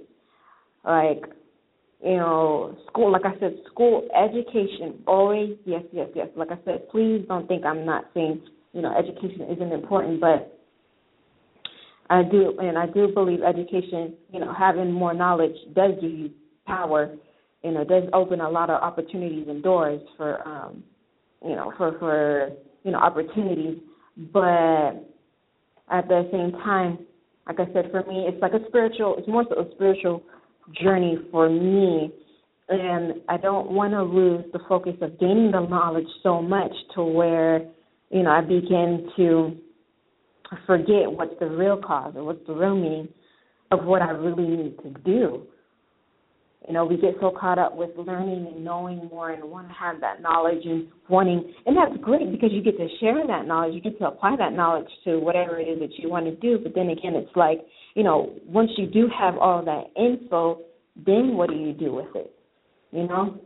Like 0.85 1.23
you 2.03 2.17
know, 2.17 2.77
school, 2.87 3.11
like 3.11 3.25
I 3.25 3.37
said, 3.39 3.57
school 3.71 4.07
education, 4.15 5.01
always, 5.07 5.57
yes, 5.65 5.81
yes, 5.91 6.07
yes. 6.13 6.27
Like 6.35 6.51
I 6.51 6.57
said, 6.63 6.89
please 6.89 7.25
don't 7.27 7.47
think 7.47 7.65
I'm 7.65 7.85
not 7.85 8.05
saying, 8.13 8.41
you 8.73 8.81
know, 8.81 8.95
education 8.95 9.47
isn't 9.51 9.71
important, 9.71 10.21
but 10.21 10.59
I 12.09 12.23
do, 12.23 12.57
and 12.59 12.77
I 12.77 12.85
do 12.85 13.07
believe 13.13 13.41
education, 13.41 14.13
you 14.31 14.39
know, 14.39 14.53
having 14.53 14.91
more 14.91 15.13
knowledge 15.13 15.55
does 15.75 15.93
give 15.99 16.11
you 16.11 16.29
power, 16.67 17.15
you 17.63 17.71
know, 17.71 17.83
does 17.83 18.03
open 18.13 18.41
a 18.41 18.49
lot 18.49 18.69
of 18.69 18.81
opportunities 18.81 19.47
and 19.49 19.63
doors 19.63 20.01
for, 20.15 20.47
um, 20.47 20.83
you 21.43 21.55
know, 21.55 21.73
for, 21.77 21.97
for, 21.97 22.49
you 22.83 22.91
know, 22.91 22.99
opportunities. 22.99 23.79
But 24.31 24.93
at 25.89 26.07
the 26.07 26.27
same 26.31 26.51
time, 26.63 26.99
like 27.47 27.59
I 27.59 27.73
said, 27.73 27.91
for 27.91 28.03
me, 28.03 28.25
it's 28.27 28.41
like 28.41 28.53
a 28.53 28.65
spiritual, 28.67 29.15
it's 29.17 29.27
more 29.27 29.45
so 29.49 29.61
a 29.61 29.71
spiritual 29.75 30.23
journey 30.81 31.17
for 31.31 31.49
me. 31.49 32.11
And 32.69 33.21
I 33.29 33.37
don't 33.37 33.71
want 33.71 33.93
to 33.93 34.03
lose 34.03 34.43
the 34.51 34.59
focus 34.67 34.95
of 35.01 35.17
gaining 35.19 35.51
the 35.51 35.61
knowledge 35.61 36.07
so 36.21 36.41
much 36.41 36.71
to 36.95 37.03
where, 37.03 37.59
you 38.09 38.23
know, 38.23 38.31
I 38.31 38.41
begin 38.41 39.09
to 39.15 39.55
forget 40.65 41.09
what's 41.09 41.39
the 41.39 41.47
real 41.47 41.77
cause 41.77 42.13
or 42.15 42.25
what's 42.25 42.45
the 42.45 42.53
real 42.53 42.75
meaning 42.75 43.07
of 43.71 43.85
what 43.85 44.01
I 44.01 44.11
really 44.11 44.47
need 44.47 44.77
to 44.83 44.89
do. 45.05 45.43
You 46.67 46.73
know, 46.73 46.83
we 46.83 46.97
get 46.97 47.15
so 47.21 47.31
caught 47.31 47.57
up 47.57 47.77
with 47.77 47.91
learning 47.95 48.45
and 48.53 48.63
knowing 48.63 49.07
more 49.09 49.31
and 49.31 49.41
want 49.43 49.69
to 49.69 49.73
have 49.73 50.01
that 50.01 50.21
knowledge 50.21 50.65
and 50.65 50.87
wanting, 51.07 51.53
and 51.65 51.77
that's 51.77 51.95
great 52.03 52.29
because 52.29 52.49
you 52.51 52.61
get 52.61 52.77
to 52.77 52.87
share 52.99 53.25
that 53.25 53.47
knowledge, 53.47 53.73
you 53.73 53.79
get 53.79 53.97
to 53.99 54.07
apply 54.07 54.35
that 54.37 54.51
knowledge 54.51 54.89
to 55.05 55.17
whatever 55.17 55.59
it 55.59 55.63
is 55.63 55.79
that 55.79 55.97
you 55.97 56.09
want 56.09 56.25
to 56.25 56.35
do. 56.35 56.59
But 56.61 56.75
then 56.75 56.89
again, 56.89 57.15
it's 57.15 57.33
like, 57.37 57.59
you 57.95 58.03
know, 58.03 58.33
once 58.45 58.69
you 58.77 58.85
do 58.85 59.07
have 59.17 59.37
all 59.37 59.63
that 59.63 59.85
info, 59.97 60.59
then 61.05 61.37
what 61.37 61.49
do 61.49 61.55
you 61.55 61.71
do 61.71 61.93
with 61.93 62.13
it? 62.15 62.35
You 62.91 63.07
know? 63.07 63.39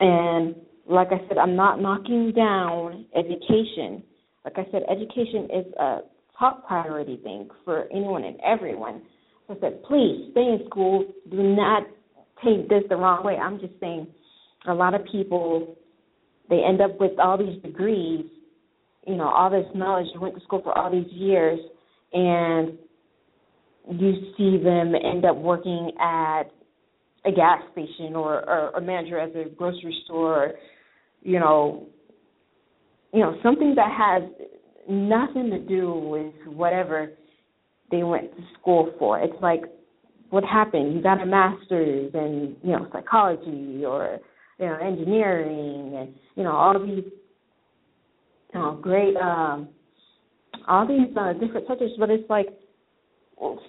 And 0.00 0.54
like 0.86 1.08
I 1.12 1.26
said, 1.28 1.38
I'm 1.38 1.56
not 1.56 1.80
knocking 1.80 2.32
down 2.32 3.06
education. 3.16 4.02
Like 4.44 4.58
I 4.58 4.70
said, 4.70 4.82
education 4.90 5.44
is 5.44 5.72
a 5.80 5.98
top 6.38 6.66
priority 6.66 7.18
thing 7.22 7.48
for 7.64 7.86
anyone 7.90 8.24
and 8.24 8.38
everyone. 8.40 9.00
So 9.46 9.54
I 9.56 9.60
said, 9.60 9.82
please 9.84 10.28
stay 10.32 10.42
in 10.42 10.60
school. 10.66 11.06
Do 11.30 11.42
not 11.42 11.84
take 12.44 12.68
this 12.68 12.82
the 12.88 12.96
wrong 12.96 13.24
way. 13.24 13.36
I'm 13.36 13.60
just 13.60 13.74
saying 13.80 14.06
a 14.66 14.74
lot 14.74 14.94
of 14.94 15.02
people 15.10 15.76
they 16.50 16.60
end 16.66 16.80
up 16.80 17.00
with 17.00 17.18
all 17.18 17.38
these 17.38 17.60
degrees, 17.62 18.26
you 19.06 19.16
know, 19.16 19.28
all 19.28 19.50
this 19.50 19.66
knowledge. 19.74 20.06
You 20.12 20.20
went 20.20 20.34
to 20.34 20.40
school 20.42 20.60
for 20.62 20.76
all 20.76 20.90
these 20.90 21.10
years 21.10 21.58
and 22.12 22.78
you 23.90 24.32
see 24.36 24.62
them 24.62 24.94
end 24.94 25.24
up 25.24 25.36
working 25.36 25.90
at 26.00 26.44
a 27.26 27.32
gas 27.32 27.62
station 27.72 28.14
or, 28.14 28.48
or 28.48 28.70
a 28.70 28.80
manager 28.80 29.18
at 29.18 29.34
a 29.34 29.48
grocery 29.48 29.96
store, 30.04 30.52
you 31.22 31.38
know, 31.38 31.86
you 33.12 33.20
know, 33.20 33.36
something 33.42 33.74
that 33.76 33.90
has 33.96 34.22
nothing 34.88 35.50
to 35.50 35.58
do 35.58 35.94
with 35.94 36.54
whatever 36.54 37.10
they 37.90 38.02
went 38.02 38.34
to 38.36 38.42
school 38.60 38.92
for. 38.98 39.20
It's 39.20 39.40
like 39.40 39.62
what 40.34 40.42
happened? 40.42 40.96
You 40.96 41.00
got 41.00 41.22
a 41.22 41.26
master's 41.26 42.12
in, 42.12 42.56
you 42.64 42.72
know, 42.72 42.88
psychology 42.92 43.84
or, 43.86 44.18
you 44.58 44.66
know, 44.66 44.76
engineering 44.82 45.94
and, 45.96 46.14
you 46.34 46.42
know, 46.42 46.50
all 46.50 46.76
these 46.84 47.04
you 48.52 48.60
know, 48.60 48.76
great 48.82 49.16
um 49.16 49.68
all 50.66 50.88
these 50.88 51.16
uh, 51.16 51.34
different 51.34 51.68
subjects, 51.68 51.94
but 52.00 52.10
it's 52.10 52.28
like 52.28 52.48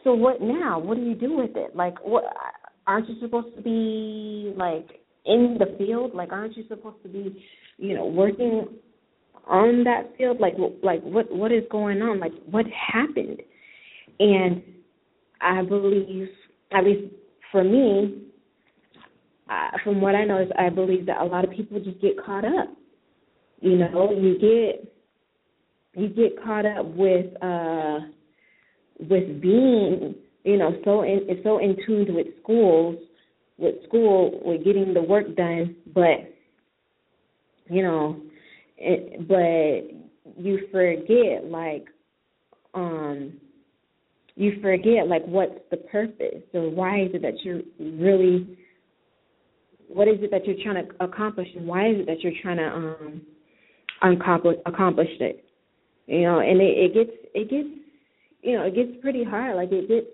so 0.04 0.16
what 0.16 0.42
now? 0.42 0.80
What 0.80 0.98
do 0.98 1.04
you 1.04 1.14
do 1.14 1.38
with 1.38 1.52
it? 1.56 1.76
Like 1.76 2.04
what 2.04 2.24
aren't 2.88 3.10
you 3.10 3.16
supposed 3.22 3.56
to 3.56 3.62
be 3.62 4.52
like 4.58 4.88
in 5.28 5.58
the 5.60 5.76
field? 5.78 6.16
Like 6.16 6.32
aren't 6.32 6.58
you 6.58 6.64
supposed 6.68 7.04
to 7.04 7.10
be, 7.10 7.46
you 7.78 7.94
know, 7.96 8.08
working 8.08 8.68
on 9.48 9.84
that 9.84 10.18
field? 10.18 10.40
Like 10.40 10.56
like 10.82 11.04
what 11.04 11.32
what 11.32 11.52
is 11.52 11.64
going 11.70 12.02
on? 12.02 12.20
Like 12.20 12.34
what 12.50 12.66
happened? 12.92 13.44
And 14.20 14.64
I 15.42 15.62
believe, 15.62 16.30
at 16.72 16.84
least 16.84 17.14
for 17.52 17.64
me, 17.64 18.24
uh, 19.50 19.70
from 19.84 20.02
what 20.02 20.16
I 20.16 20.26
know, 20.26 20.42
is 20.42 20.50
I 20.58 20.70
believe 20.70 21.06
that 21.06 21.22
a 21.22 21.26
lot 21.26 21.44
of 21.44 21.52
people 21.52 21.80
just 21.80 22.02
get 22.02 22.14
caught 22.24 22.46
up. 22.46 22.70
You 23.62 23.78
know, 23.78 24.12
you 24.12 24.38
get 24.40 24.92
you 25.96 26.10
get 26.10 26.44
caught 26.44 26.66
up 26.66 26.86
with 26.88 27.26
uh 27.42 28.00
with 29.00 29.42
being, 29.42 30.16
you 30.44 30.58
know, 30.58 30.76
so 30.84 31.04
in 31.04 31.22
so 31.44 31.60
in 31.60 31.76
tune 31.86 32.14
with 32.14 32.28
schools, 32.42 32.98
with 33.58 33.76
school, 33.88 34.42
with 34.44 34.64
getting 34.64 34.94
the 34.94 35.02
work 35.02 35.36
done, 35.36 35.76
but 35.94 36.34
you 37.68 37.82
know, 37.82 38.22
it, 38.78 39.28
but 39.28 40.42
you 40.42 40.68
forget 40.72 41.50
like 41.50 41.86
you 44.36 44.60
forget 44.62 45.08
like 45.08 45.26
what's 45.26 45.60
the 45.72 45.78
purpose 45.78 46.44
or 46.54 46.70
why 46.70 47.02
is 47.02 47.10
it 47.14 47.22
that 47.22 47.44
you're 47.44 47.62
really 47.80 48.58
what 49.88 50.08
is 50.08 50.18
it 50.22 50.32
that 50.32 50.46
you're 50.46 50.58
trying 50.64 50.86
to 50.86 51.04
accomplish 51.04 51.48
and 51.56 51.68
why 51.68 51.88
is 51.90 52.00
it 52.00 52.06
that 52.06 52.22
you're 52.22 52.34
trying 52.42 52.58
to 52.58 52.68
um 52.68 53.22
accomplish 54.04 54.58
accomplish 54.66 55.10
it 55.20 55.46
you 56.08 56.24
know 56.24 56.40
and 56.40 56.60
it, 56.60 56.64
it 56.64 56.94
gets 56.94 57.12
it 57.34 57.50
gets 57.50 57.86
you 58.46 58.56
know, 58.56 58.64
it 58.66 58.76
gets 58.76 58.92
pretty 59.02 59.24
hard. 59.24 59.56
Like 59.56 59.72
it 59.72 59.90
gets, 59.90 60.08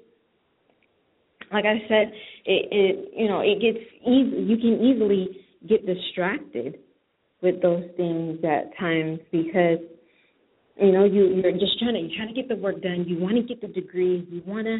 like 1.51 1.65
I 1.65 1.79
said, 1.87 2.13
it, 2.45 2.67
it 2.71 3.11
you 3.15 3.27
know, 3.27 3.41
it 3.41 3.59
gets 3.61 3.85
easy. 4.07 4.41
You 4.41 4.57
can 4.57 4.79
easily 4.79 5.45
get 5.67 5.85
distracted 5.85 6.79
with 7.41 7.61
those 7.61 7.83
things 7.97 8.39
at 8.45 8.75
times 8.79 9.19
because 9.31 9.79
you 10.77 10.91
know 10.91 11.05
you 11.05 11.41
you're 11.41 11.51
just 11.53 11.79
trying 11.79 11.93
to 11.93 11.99
you're 11.99 12.15
trying 12.15 12.33
to 12.33 12.39
get 12.39 12.49
the 12.49 12.55
work 12.55 12.81
done. 12.81 13.05
You 13.07 13.17
want 13.19 13.35
to 13.35 13.43
get 13.43 13.61
the 13.61 13.67
degree. 13.67 14.27
You 14.29 14.41
want 14.45 14.67
to, 14.67 14.79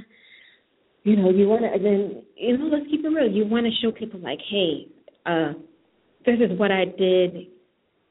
you 1.03 1.15
know, 1.15 1.29
you 1.29 1.48
want 1.48 1.62
to. 1.62 1.79
Then 1.81 2.24
you 2.36 2.57
know, 2.57 2.65
let's 2.65 2.89
keep 2.89 3.03
it 3.03 3.07
real. 3.07 3.29
You 3.29 3.45
want 3.45 3.65
to 3.65 3.71
show 3.81 3.91
people 3.91 4.19
like, 4.19 4.39
hey, 4.50 4.88
uh, 5.25 5.53
this 6.25 6.36
is 6.39 6.57
what 6.57 6.71
I 6.71 6.86
did 6.86 7.48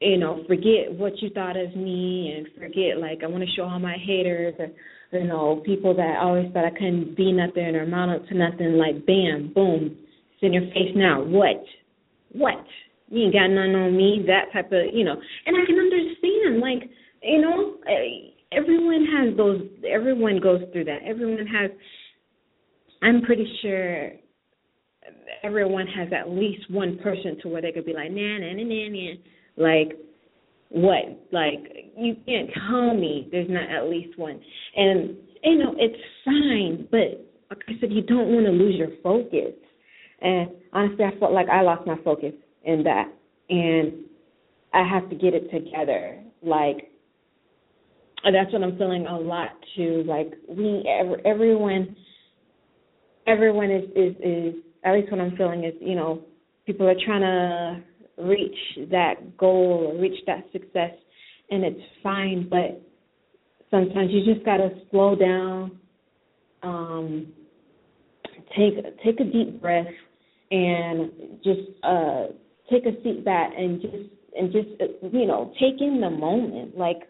you 0.03 0.17
know, 0.17 0.43
forget 0.47 0.91
what 0.91 1.13
you 1.21 1.29
thought 1.29 1.55
of 1.55 1.75
me 1.75 2.33
and 2.35 2.47
forget 2.55 2.97
like 2.97 3.19
I 3.23 3.27
want 3.27 3.43
to 3.43 3.55
show 3.55 3.65
all 3.65 3.77
my 3.77 3.97
haters 4.03 4.55
or 4.57 4.69
you 5.11 5.27
know, 5.27 5.61
people 5.63 5.93
that 5.95 6.17
always 6.19 6.51
thought 6.53 6.65
I 6.65 6.71
couldn't 6.71 7.15
be 7.15 7.31
nothing 7.31 7.75
or 7.75 7.83
amount 7.83 8.11
up 8.11 8.27
to 8.29 8.33
nothing, 8.33 8.73
like 8.79 9.05
bam, 9.05 9.51
boom, 9.53 9.95
it's 10.33 10.41
in 10.41 10.53
your 10.53 10.65
face 10.73 10.95
now. 10.95 11.21
What? 11.21 11.63
What? 12.31 12.65
you 13.11 13.25
ain't 13.25 13.33
got 13.33 13.47
none 13.51 13.75
on 13.75 13.95
me, 13.95 14.23
that 14.25 14.53
type 14.53 14.71
of, 14.71 14.87
you 14.95 15.03
know. 15.03 15.19
And 15.45 15.55
I 15.59 15.65
can 15.67 15.75
understand, 15.75 16.63
like, 16.63 16.89
you 17.21 17.41
know, 17.41 17.75
everyone 18.51 19.05
has 19.05 19.37
those. 19.37 19.61
Everyone 19.87 20.39
goes 20.39 20.61
through 20.71 20.85
that. 20.85 20.99
Everyone 21.05 21.45
has. 21.47 21.71
I'm 23.03 23.21
pretty 23.21 23.47
sure 23.61 24.11
everyone 25.43 25.87
has 25.87 26.09
at 26.13 26.29
least 26.29 26.69
one 26.69 26.97
person 26.99 27.37
to 27.41 27.47
where 27.47 27.61
they 27.61 27.71
could 27.71 27.85
be 27.85 27.93
like, 27.93 28.11
nah, 28.11 28.37
nah, 28.37 28.53
nah, 28.53 28.89
nah. 28.89 29.13
Like, 29.57 29.97
what? 30.69 31.27
Like, 31.31 31.91
you 31.97 32.15
can't 32.25 32.49
tell 32.69 32.93
me 32.93 33.27
there's 33.31 33.49
not 33.49 33.69
at 33.69 33.89
least 33.89 34.17
one. 34.17 34.39
And, 34.75 35.15
you 35.43 35.57
know, 35.57 35.75
it's 35.77 36.01
fine, 36.23 36.87
but 36.91 37.27
like 37.49 37.63
I 37.67 37.73
said, 37.79 37.91
you 37.91 38.01
don't 38.01 38.29
want 38.29 38.45
to 38.45 38.51
lose 38.51 38.75
your 38.75 38.91
focus. 39.03 39.53
And 40.21 40.51
honestly, 40.71 41.03
I 41.03 41.17
felt 41.19 41.33
like 41.33 41.49
I 41.49 41.61
lost 41.61 41.85
my 41.87 41.97
focus 42.03 42.33
in 42.63 42.83
that. 42.83 43.11
And 43.49 44.05
I 44.73 44.87
have 44.87 45.09
to 45.09 45.15
get 45.15 45.33
it 45.33 45.51
together. 45.51 46.23
Like, 46.41 46.90
that's 48.23 48.53
what 48.53 48.63
I'm 48.63 48.77
feeling 48.77 49.07
a 49.07 49.17
lot 49.17 49.49
too. 49.75 50.03
Like 50.05 50.33
we, 50.47 50.83
everyone, 51.25 51.95
everyone 53.25 53.71
is 53.71 53.83
is 53.95 54.15
is 54.23 54.55
at 54.83 54.93
least 54.93 55.11
what 55.11 55.21
I'm 55.21 55.35
feeling 55.35 55.63
is 55.63 55.73
you 55.79 55.95
know 55.95 56.21
people 56.65 56.87
are 56.87 56.95
trying 57.05 57.21
to 57.21 58.23
reach 58.23 58.89
that 58.91 59.37
goal 59.37 59.91
or 59.91 60.01
reach 60.01 60.19
that 60.27 60.43
success, 60.51 60.91
and 61.49 61.63
it's 61.63 61.81
fine. 62.03 62.47
But 62.49 62.81
sometimes 63.71 64.11
you 64.11 64.31
just 64.31 64.45
gotta 64.45 64.69
slow 64.91 65.15
down, 65.15 65.79
um, 66.61 67.27
take 68.55 68.75
take 69.03 69.19
a 69.19 69.23
deep 69.23 69.59
breath, 69.59 69.87
and 70.51 71.11
just 71.43 71.61
uh, 71.83 72.27
take 72.69 72.85
a 72.85 73.01
seat 73.03 73.25
back 73.25 73.51
and 73.57 73.81
just 73.81 73.95
and 74.37 74.51
just 74.51 74.67
uh, 74.79 75.07
you 75.11 75.25
know 75.25 75.51
take 75.59 75.81
in 75.81 75.99
the 76.01 76.09
moment 76.09 76.77
like 76.77 77.03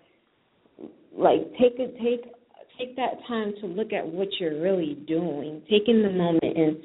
like 1.15 1.51
take 1.59 1.79
a 1.79 1.87
take 2.01 2.31
take 2.77 2.95
that 2.95 3.13
time 3.27 3.53
to 3.61 3.67
look 3.67 3.93
at 3.93 4.05
what 4.05 4.27
you're 4.39 4.61
really 4.61 4.95
doing. 5.07 5.61
Taking 5.69 6.01
the 6.01 6.09
moment 6.09 6.57
and 6.57 6.77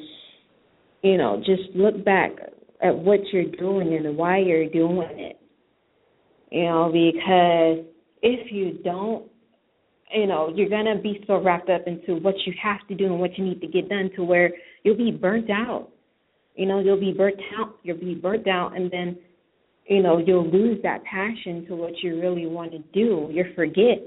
you 1.02 1.16
know 1.16 1.38
just 1.38 1.74
look 1.74 2.04
back 2.04 2.32
at 2.82 2.96
what 2.96 3.20
you're 3.32 3.50
doing 3.52 3.94
and 3.94 4.16
why 4.16 4.38
you're 4.38 4.68
doing 4.68 5.08
it. 5.12 5.38
You 6.50 6.64
know 6.64 6.90
because 6.92 7.86
if 8.22 8.52
you 8.52 8.78
don't 8.84 9.26
you 10.12 10.26
know 10.26 10.52
you're 10.54 10.68
going 10.68 10.86
to 10.86 11.00
be 11.00 11.22
so 11.26 11.40
wrapped 11.42 11.70
up 11.70 11.82
into 11.86 12.20
what 12.20 12.34
you 12.46 12.52
have 12.62 12.86
to 12.88 12.94
do 12.94 13.06
and 13.06 13.20
what 13.20 13.36
you 13.38 13.44
need 13.44 13.60
to 13.60 13.66
get 13.66 13.88
done 13.88 14.10
to 14.16 14.24
where 14.24 14.50
you'll 14.82 14.96
be 14.96 15.10
burnt 15.10 15.50
out. 15.50 15.90
You 16.54 16.66
know 16.66 16.80
you'll 16.80 17.00
be 17.00 17.12
burnt 17.12 17.40
out 17.58 17.76
you'll 17.82 17.98
be 17.98 18.14
burnt 18.14 18.48
out 18.48 18.76
and 18.76 18.90
then 18.90 19.18
you 19.88 20.02
know 20.02 20.18
you'll 20.18 20.50
lose 20.50 20.78
that 20.82 21.04
passion 21.04 21.64
to 21.68 21.76
what 21.76 21.92
you 22.02 22.20
really 22.20 22.46
want 22.46 22.72
to 22.72 22.78
do. 22.92 23.28
You'll 23.32 23.54
forget 23.54 23.98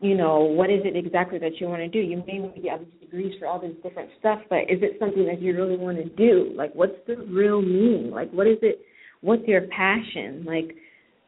you 0.00 0.16
know 0.16 0.40
what 0.40 0.70
is 0.70 0.80
it 0.84 0.96
exactly 0.96 1.38
that 1.38 1.60
you 1.60 1.68
want 1.68 1.80
to 1.80 1.88
do. 1.88 1.98
You 1.98 2.22
may 2.26 2.40
want 2.40 2.54
to 2.56 2.60
get 2.60 2.72
all 2.72 2.78
these 2.78 3.00
degrees 3.00 3.34
for 3.38 3.46
all 3.46 3.60
this 3.60 3.72
different 3.82 4.10
stuff 4.18 4.40
but 4.50 4.60
is 4.60 4.82
it 4.82 4.96
something 4.98 5.26
that 5.26 5.40
you 5.40 5.56
really 5.56 5.76
want 5.76 5.98
to 5.98 6.04
do? 6.04 6.52
Like 6.54 6.74
what's 6.74 6.96
the 7.06 7.16
real 7.16 7.62
meaning? 7.62 8.10
Like 8.10 8.30
what 8.30 8.46
is 8.46 8.58
it 8.62 8.80
what's 9.20 9.46
your 9.46 9.62
passion? 9.68 10.44
Like 10.46 10.76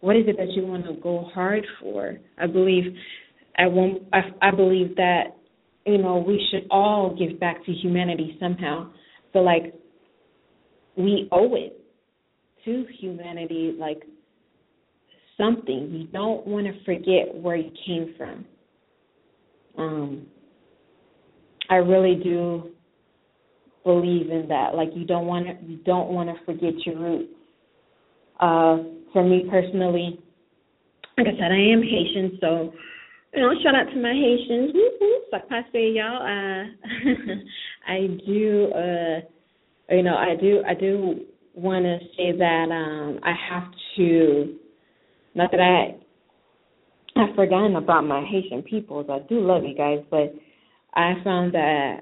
what 0.00 0.16
is 0.16 0.24
it 0.26 0.36
that 0.36 0.52
you 0.52 0.66
want 0.66 0.84
to 0.86 0.94
go 0.94 1.28
hard 1.34 1.66
for? 1.80 2.16
I 2.38 2.46
believe 2.46 2.84
i 3.58 3.66
won't 3.66 4.02
i, 4.12 4.20
I 4.42 4.50
believe 4.50 4.96
that 4.96 5.36
you 5.86 5.96
know 5.96 6.18
we 6.18 6.46
should 6.50 6.68
all 6.70 7.16
give 7.18 7.40
back 7.40 7.64
to 7.64 7.72
humanity 7.72 8.36
somehow. 8.38 8.90
So 9.32 9.40
like 9.40 9.74
we 10.96 11.28
owe 11.32 11.54
it 11.54 11.85
to 12.66 12.86
humanity 13.00 13.74
like 13.78 14.02
something. 15.38 15.90
You 15.90 16.06
don't 16.08 16.46
want 16.46 16.66
to 16.66 16.84
forget 16.84 17.34
where 17.34 17.56
you 17.56 17.70
came 17.86 18.14
from. 18.18 18.44
Um, 19.78 20.26
I 21.70 21.76
really 21.76 22.22
do 22.22 22.70
believe 23.84 24.30
in 24.30 24.46
that. 24.48 24.74
Like 24.74 24.90
you 24.94 25.06
don't 25.06 25.26
want 25.26 25.46
to 25.46 25.66
you 25.66 25.78
don't 25.78 26.08
want 26.08 26.28
to 26.28 26.44
forget 26.44 26.74
your 26.84 26.98
roots. 26.98 27.32
Uh, 28.40 28.78
for 29.12 29.24
me 29.24 29.44
personally, 29.50 30.20
like 31.16 31.26
I 31.26 31.38
said, 31.38 31.50
I 31.52 31.72
am 31.72 31.82
Haitian, 31.82 32.38
so 32.40 32.72
you 33.34 33.42
know, 33.42 33.52
shout 33.62 33.74
out 33.74 33.90
to 33.92 34.00
my 34.00 34.12
Haitians. 34.12 34.74
Like 35.32 35.44
I 35.50 35.60
say, 35.72 35.90
y'all. 35.90 36.22
Uh, 36.22 36.64
I 37.88 38.06
do. 38.26 38.72
Uh, 38.72 39.94
you 39.94 40.02
know, 40.02 40.16
I 40.16 40.34
do. 40.40 40.62
I 40.66 40.74
do 40.74 41.20
want 41.56 41.84
to 41.84 41.98
say 42.16 42.36
that 42.36 42.66
um, 42.70 43.18
I 43.22 43.34
have 43.50 43.72
to. 43.96 44.56
Not 45.34 45.50
that 45.50 45.60
I 45.60 45.96
I've 47.16 47.34
forgotten 47.34 47.76
about 47.76 48.02
my 48.02 48.24
Haitian 48.30 48.62
peoples. 48.62 49.06
I 49.10 49.20
do 49.28 49.40
love 49.40 49.64
you 49.64 49.74
guys, 49.74 50.00
but 50.10 50.34
I 50.94 51.14
found 51.24 51.54
that 51.54 52.00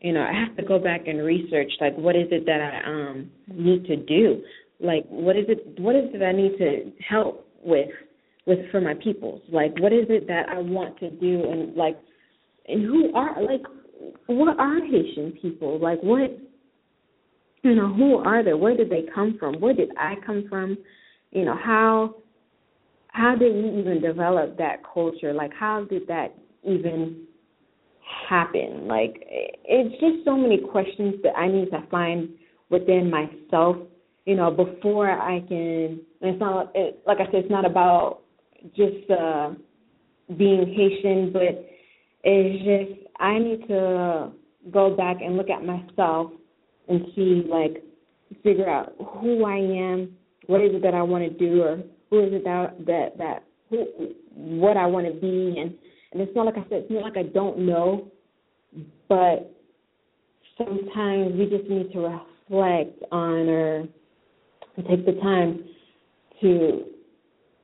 you 0.00 0.12
know 0.12 0.22
I 0.22 0.32
have 0.32 0.56
to 0.56 0.62
go 0.62 0.78
back 0.78 1.06
and 1.06 1.22
research 1.22 1.70
like 1.80 1.96
what 1.96 2.16
is 2.16 2.28
it 2.30 2.46
that 2.46 2.60
I 2.60 2.88
um 2.88 3.30
need 3.48 3.84
to 3.86 3.96
do, 3.96 4.42
like 4.80 5.04
what 5.08 5.36
is 5.36 5.44
it 5.48 5.78
what 5.80 5.94
is 5.94 6.04
it 6.12 6.22
I 6.22 6.32
need 6.32 6.56
to 6.58 6.92
help 7.06 7.46
with 7.62 7.90
with 8.46 8.58
for 8.70 8.80
my 8.80 8.94
peoples, 8.94 9.42
like 9.52 9.78
what 9.78 9.92
is 9.92 10.06
it 10.08 10.26
that 10.28 10.48
I 10.48 10.58
want 10.58 10.98
to 11.00 11.10
do 11.10 11.42
and 11.50 11.76
like 11.76 11.98
and 12.68 12.82
who 12.82 13.12
are 13.14 13.42
like 13.42 13.62
what 14.26 14.58
are 14.58 14.80
Haitian 14.80 15.32
people 15.42 15.78
like 15.78 16.02
what 16.02 16.30
you 17.68 17.74
know 17.74 17.92
who 17.92 18.16
are 18.18 18.42
they 18.42 18.54
where 18.54 18.76
did 18.76 18.90
they 18.90 19.04
come 19.14 19.36
from 19.38 19.60
where 19.60 19.74
did 19.74 19.90
I 19.98 20.14
come 20.24 20.46
from 20.48 20.78
you 21.32 21.44
know 21.44 21.56
how 21.56 22.14
how 23.16 23.34
did 23.34 23.54
we 23.54 23.80
even 23.80 24.02
develop 24.02 24.58
that 24.58 24.82
culture? 24.92 25.32
Like, 25.32 25.52
how 25.58 25.86
did 25.88 26.06
that 26.06 26.34
even 26.62 27.24
happen? 28.28 28.86
Like, 28.86 29.26
it's 29.30 29.92
just 30.00 30.22
so 30.26 30.36
many 30.36 30.58
questions 30.58 31.14
that 31.22 31.34
I 31.34 31.48
need 31.48 31.70
to 31.70 31.82
find 31.90 32.28
within 32.68 33.10
myself, 33.10 33.76
you 34.26 34.36
know, 34.36 34.50
before 34.50 35.10
I 35.10 35.40
can. 35.48 36.00
it's 36.20 36.38
not 36.38 36.72
it, 36.74 37.00
like 37.06 37.18
I 37.20 37.24
said, 37.26 37.36
it's 37.36 37.50
not 37.50 37.64
about 37.64 38.20
just 38.76 39.10
uh, 39.10 39.52
being 40.36 40.66
Haitian, 40.76 41.32
but 41.32 41.42
it's 42.22 42.98
just 42.98 43.08
I 43.18 43.38
need 43.38 43.66
to 43.68 44.32
go 44.70 44.94
back 44.94 45.22
and 45.22 45.38
look 45.38 45.48
at 45.48 45.64
myself 45.64 46.32
and 46.88 47.06
see, 47.14 47.44
like, 47.48 47.82
figure 48.42 48.68
out 48.68 48.94
who 49.20 49.44
I 49.44 49.56
am, 49.56 50.16
what 50.46 50.60
is 50.60 50.74
it 50.74 50.82
that 50.82 50.94
I 50.94 51.02
want 51.02 51.24
to 51.24 51.30
do, 51.30 51.62
or 51.62 51.82
who 52.10 52.24
is 52.24 52.32
it 52.32 52.44
that 52.44 52.74
that 52.86 53.18
that 53.18 53.44
who 53.70 53.86
what 54.34 54.76
I 54.76 54.86
want 54.86 55.06
to 55.06 55.12
be. 55.12 55.60
And 55.60 55.74
and 56.12 56.22
it's 56.22 56.34
not 56.34 56.46
like 56.46 56.56
I 56.56 56.62
said 56.68 56.84
it's 56.84 56.90
not 56.90 57.02
like 57.02 57.16
I 57.16 57.24
don't 57.24 57.58
know, 57.58 58.10
but 59.08 59.52
sometimes 60.58 61.34
we 61.36 61.46
just 61.50 61.68
need 61.68 61.92
to 61.92 62.20
reflect 62.48 63.02
on 63.12 63.48
or 63.48 63.88
take 64.88 65.06
the 65.06 65.18
time 65.22 65.64
to 66.40 66.84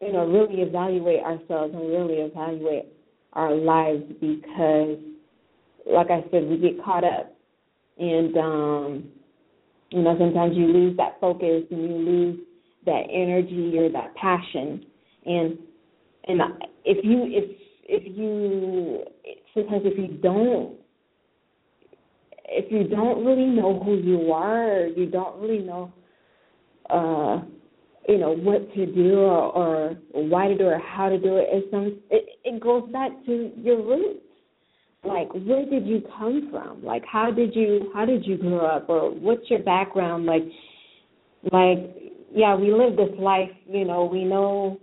you 0.00 0.12
know 0.12 0.26
really 0.26 0.62
evaluate 0.62 1.20
ourselves 1.20 1.74
and 1.74 1.88
really 1.88 2.14
evaluate 2.14 2.87
our 3.35 3.54
lives 3.54 4.02
because 4.20 4.98
like 5.87 6.11
I 6.11 6.24
said 6.30 6.48
we 6.48 6.58
get 6.58 6.82
caught 6.85 7.04
up 7.04 7.32
and 8.03 8.37
um 8.37 9.05
you 9.91 10.03
know 10.03 10.17
sometimes 10.19 10.57
you 10.57 10.67
lose 10.67 10.97
that 10.97 11.21
focus 11.21 11.62
and 11.71 11.83
you 11.83 11.97
lose 11.97 12.41
that 12.85 13.03
energy 13.12 13.79
or 13.79 13.88
that 13.91 14.15
passion. 14.17 14.85
And 15.25 15.59
and 16.27 16.41
if 16.85 17.05
you 17.05 17.27
if 17.29 17.57
if 17.85 18.17
you 18.17 19.05
sometimes 19.55 19.83
if 19.85 19.99
you 19.99 20.19
don't 20.19 20.77
if 22.47 22.71
you 22.73 22.88
don't 22.88 23.25
really 23.25 23.47
know 23.47 23.81
who 23.85 23.97
you 23.97 24.33
are 24.33 24.87
you 24.87 25.07
don't 25.07 25.41
really 25.41 25.62
know 25.62 25.93
uh 26.91 27.43
you 28.09 28.19
know 28.19 28.33
what 28.33 28.73
to 28.75 28.87
do 28.87 29.21
or, 29.21 29.53
or 29.53 29.97
why 30.12 30.49
to 30.49 30.59
do 30.59 30.65
it 30.65 30.73
or 30.73 30.79
how 30.79 31.09
to 31.09 31.19
do 31.19 31.37
it 31.37 31.47
it 31.51 31.65
some 31.71 31.99
it, 32.11 32.29
it 32.45 32.61
goes 32.61 32.88
back 32.93 33.11
to 33.27 33.53
your 33.57 33.83
roots 33.83 34.25
like 35.05 35.29
where 35.33 35.65
did 35.69 35.87
you 35.87 36.03
come 36.17 36.49
from 36.51 36.85
like 36.85 37.03
how 37.11 37.31
did 37.31 37.55
you 37.55 37.91
how 37.93 38.05
did 38.05 38.25
you 38.25 38.37
grow 38.37 38.65
up 38.65 38.88
or 38.88 39.11
what's 39.11 39.49
your 39.51 39.62
background 39.62 40.27
like 40.27 40.45
like 41.51 41.97
yeah, 42.35 42.55
we 42.55 42.73
live 42.73 42.97
this 42.97 43.19
life, 43.19 43.51
you 43.69 43.85
know, 43.85 44.05
we 44.05 44.25
know 44.25 44.79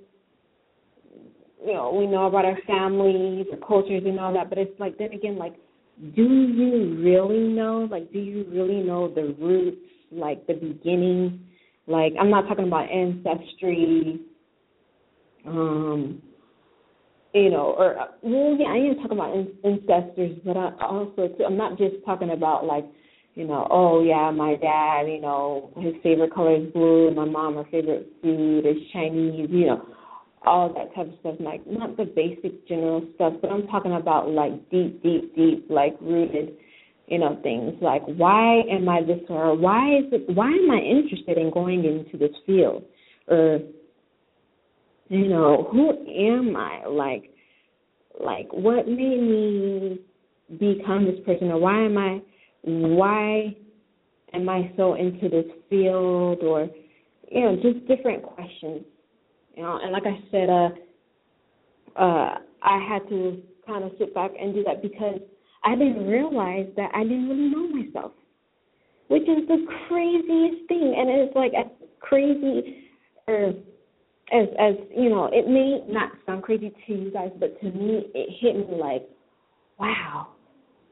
you 1.66 1.74
know, 1.74 1.92
we 1.92 2.08
know 2.08 2.26
about 2.26 2.46
our 2.46 2.58
families, 2.66 3.46
our 3.52 3.58
cultures 3.68 4.04
and 4.06 4.18
all 4.18 4.34
that, 4.34 4.50
but 4.50 4.58
it's 4.58 4.80
like 4.80 4.98
then 4.98 5.12
again 5.12 5.38
like 5.38 5.56
do 6.16 6.24
you 6.24 6.98
really 7.04 7.50
know? 7.50 7.88
Like 7.90 8.12
do 8.12 8.20
you 8.20 8.46
really 8.50 8.82
know 8.82 9.14
the 9.14 9.36
roots, 9.40 9.78
like 10.12 10.46
the 10.48 10.54
beginning? 10.54 11.46
Like 11.88 12.14
I'm 12.20 12.30
not 12.30 12.48
talking 12.48 12.68
about 12.68 12.90
ancestry, 12.90 14.22
um 15.46 16.22
you 17.34 17.50
know, 17.50 17.76
or 17.78 18.00
uh, 18.00 18.06
well, 18.22 18.56
yeah, 18.60 18.68
I 18.68 18.78
am 18.78 18.96
talking 18.96 19.18
about 19.18 19.36
ancestors, 19.63 20.38
but 20.44 20.58
I 20.58 20.72
also 20.82 21.28
too, 21.28 21.44
I'm 21.46 21.58
not 21.58 21.78
just 21.78 21.96
talking 22.06 22.32
about 22.32 22.65
like 22.65 22.86
you 23.36 23.48
know, 23.48 23.68
oh 23.70 24.04
yeah, 24.04 24.32
my 24.32 24.56
dad, 24.56 25.08
you 25.08 25.22
know, 25.22 25.72
his 25.78 25.94
favorite 26.04 26.34
color 26.34 26.58
is 26.58 26.74
blue, 26.74 27.12
my 27.12 27.26
mom 27.26 27.56
her 27.56 27.65
favorite 27.72 28.12
food 28.22 28.65
is 28.65 28.76
Chinese, 28.92 29.48
you 29.50 29.68
know, 29.68 29.86
all 30.46 30.74
that 30.74 30.94
type 30.96 31.08
of 31.08 31.20
stuff. 31.20 31.36
Like 31.39 31.65
not 31.65 31.96
the 31.98 32.06
basic 32.06 32.68
general 32.68 33.08
stuff, 33.15 33.34
but 33.42 33.52
I'm 33.52 33.68
talking 33.68 33.94
about 33.94 34.30
like 34.30 34.70
deep, 34.70 35.02
deep, 35.04 35.36
deep, 35.36 35.68
like 35.70 35.96
rooted, 36.02 36.54
you 37.08 37.20
know, 37.20 37.39
things 37.44 37.76
like 37.82 38.04
why 38.06 38.62
am 38.70 38.89
I 38.89 39.04
this 39.04 39.22
or 39.30 39.56
why 39.56 40.00
is 40.00 40.06
it 40.12 40.36
why 40.36 40.48
am 40.48 40.72
I 40.72 40.80
interested 40.80 41.38
in 41.38 41.52
going 41.52 41.86
into 41.86 42.18
this 42.18 42.36
field? 42.46 42.84
Or 43.28 43.60
you 45.10 45.28
know, 45.28 45.67
who 45.72 45.89
am 45.89 46.56
I? 46.56 46.86
Like 46.88 47.32
like 48.19 48.48
what 48.52 48.88
made 48.88 49.22
me 49.22 50.00
become 50.60 51.06
this 51.06 51.19
person? 51.26 51.52
Or 51.52 51.60
why 51.60 51.84
am 51.86 51.98
I 51.98 52.22
why 52.63 53.56
am 54.34 54.50
I 54.50 54.72
so 54.78 54.95
into 54.95 55.30
this 55.30 55.45
field? 55.69 56.39
Or 56.43 56.69
you 57.32 57.41
know 57.41 57.56
just 57.62 57.88
different 57.88 58.24
questions. 58.24 58.84
You 59.56 59.63
know 59.63 59.80
and 59.82 59.91
like 59.91 60.04
I 60.06 60.19
said 60.32 60.50
uh 60.50 60.69
uh 62.00 62.38
I 62.62 62.88
had 62.88 63.08
to 63.10 63.41
kind 63.67 63.84
of 63.84 63.91
sit 64.00 64.13
back 64.13 64.32
and 64.39 64.54
do 64.54 64.63
that 64.63 64.82
because 64.82 65.19
I 65.63 65.76
didn't 65.76 66.08
realize 66.08 66.67
that 66.78 66.91
I 66.95 67.04
didn't 67.04 67.30
really 67.30 67.50
know 67.50 67.67
myself 67.67 68.12
which 69.10 69.24
is 69.24 69.48
the 69.48 69.65
craziest 69.88 70.67
thing. 70.67 70.95
And 70.98 71.10
it's 71.10 71.36
like 71.36 71.52
a 71.54 71.69
crazy 72.00 72.86
or 73.28 73.54
as 74.32 74.48
as 74.60 74.76
you 74.96 75.10
know 75.10 75.30
it 75.32 75.48
may 75.48 75.84
not 75.92 76.12
sound 76.26 76.44
crazy 76.44 76.74
to 76.86 76.94
you 76.94 77.12
guys 77.12 77.32
but 77.39 77.60
to 77.62 77.72
me 77.72 78.08
it 78.13 78.30
hit 78.39 78.56
me 78.56 78.78
like 78.78 79.08
wow 79.80 80.28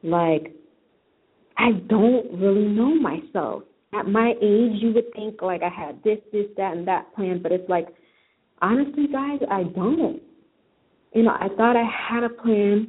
like 0.02 0.54
I 1.58 1.72
don't 1.88 2.40
really 2.40 2.66
know 2.66 2.94
myself. 2.94 3.64
At 3.92 4.06
my 4.06 4.34
age, 4.40 4.80
you 4.80 4.92
would 4.94 5.12
think 5.14 5.42
like 5.42 5.62
I 5.62 5.68
had 5.68 6.02
this, 6.04 6.18
this, 6.32 6.46
that, 6.56 6.76
and 6.76 6.86
that 6.86 7.12
plan, 7.14 7.40
but 7.42 7.52
it's 7.52 7.68
like, 7.68 7.88
honestly, 8.62 9.06
guys, 9.10 9.40
I 9.50 9.64
don't. 9.64 10.22
You 11.14 11.22
know, 11.24 11.32
I 11.32 11.48
thought 11.56 11.74
I 11.74 11.84
had 11.84 12.22
a 12.22 12.28
plan, 12.28 12.88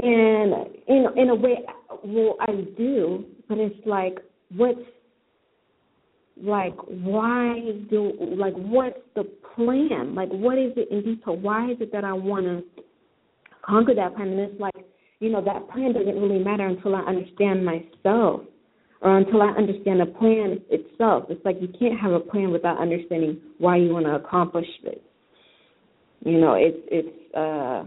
and 0.00 0.66
in 0.88 1.06
in 1.16 1.30
a 1.30 1.34
way, 1.34 1.64
well, 2.04 2.36
I 2.40 2.50
do, 2.76 3.24
but 3.48 3.58
it's 3.58 3.86
like, 3.86 4.18
what's 4.56 4.80
like 6.42 6.76
why 6.86 7.54
do 7.90 8.12
like 8.36 8.54
what's 8.54 8.98
the 9.14 9.24
plan 9.54 10.14
like 10.14 10.28
what 10.30 10.58
is 10.58 10.72
it 10.76 10.88
in 10.90 11.02
detail 11.02 11.36
why 11.36 11.70
is 11.70 11.76
it 11.80 11.90
that 11.92 12.04
i 12.04 12.12
want 12.12 12.44
to 12.44 12.62
conquer 13.62 13.94
that 13.94 14.14
plan 14.14 14.28
and 14.28 14.40
it's 14.40 14.60
like 14.60 14.74
you 15.20 15.30
know, 15.30 15.42
that 15.44 15.68
plan 15.70 15.92
doesn't 15.92 16.20
really 16.20 16.42
matter 16.42 16.66
until 16.66 16.94
I 16.94 17.00
understand 17.00 17.64
myself 17.64 18.42
or 19.00 19.18
until 19.18 19.42
I 19.42 19.48
understand 19.48 20.00
the 20.00 20.06
plan 20.06 20.60
itself. 20.70 21.24
It's 21.28 21.44
like 21.44 21.56
you 21.60 21.68
can't 21.78 21.98
have 21.98 22.12
a 22.12 22.20
plan 22.20 22.50
without 22.50 22.78
understanding 22.78 23.40
why 23.58 23.76
you 23.76 23.92
want 23.92 24.06
to 24.06 24.14
accomplish 24.14 24.66
it. 24.84 25.02
You 26.24 26.40
know, 26.40 26.54
it's 26.54 26.78
it's 26.90 27.34
uh 27.34 27.84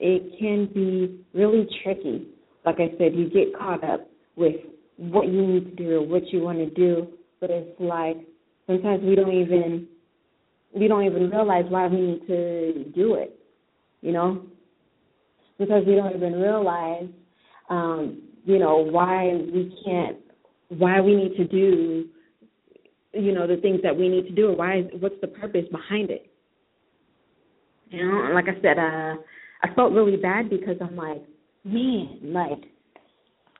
it 0.00 0.38
can 0.38 0.66
be 0.72 1.24
really 1.34 1.68
tricky. 1.82 2.28
Like 2.64 2.76
I 2.76 2.96
said, 2.98 3.14
you 3.14 3.30
get 3.30 3.56
caught 3.58 3.82
up 3.82 4.08
with 4.36 4.56
what 4.96 5.28
you 5.28 5.46
need 5.46 5.76
to 5.76 5.84
do 5.84 5.96
or 5.96 6.06
what 6.06 6.26
you 6.32 6.40
want 6.40 6.58
to 6.58 6.70
do, 6.70 7.08
but 7.40 7.50
it's 7.50 7.80
like 7.80 8.16
sometimes 8.66 9.02
we 9.04 9.14
don't 9.14 9.32
even 9.32 9.88
we 10.74 10.88
don't 10.88 11.04
even 11.04 11.30
realize 11.30 11.64
why 11.68 11.86
we 11.86 12.00
need 12.00 12.26
to 12.26 12.84
do 12.94 13.14
it. 13.14 13.38
You 14.00 14.12
know, 14.12 14.42
because 15.58 15.82
we 15.86 15.96
don't 15.96 16.14
even 16.14 16.34
realize, 16.34 17.08
um, 17.68 18.22
you 18.44 18.58
know, 18.58 18.76
why 18.76 19.34
we 19.34 19.74
can't, 19.84 20.16
why 20.68 21.00
we 21.00 21.16
need 21.16 21.36
to 21.36 21.44
do, 21.44 22.06
you 23.12 23.32
know, 23.32 23.46
the 23.46 23.56
things 23.56 23.80
that 23.82 23.96
we 23.96 24.08
need 24.08 24.26
to 24.28 24.32
do, 24.32 24.52
why, 24.52 24.78
is 24.78 24.86
what's 25.00 25.20
the 25.20 25.26
purpose 25.26 25.64
behind 25.72 26.10
it. 26.10 26.30
You 27.90 28.06
know, 28.06 28.34
like 28.34 28.44
I 28.44 28.60
said, 28.62 28.78
uh, 28.78 29.16
I 29.62 29.74
felt 29.74 29.92
really 29.92 30.16
bad 30.16 30.50
because 30.50 30.76
I'm 30.80 30.94
like, 30.94 31.22
man, 31.64 32.20
like, 32.22 32.64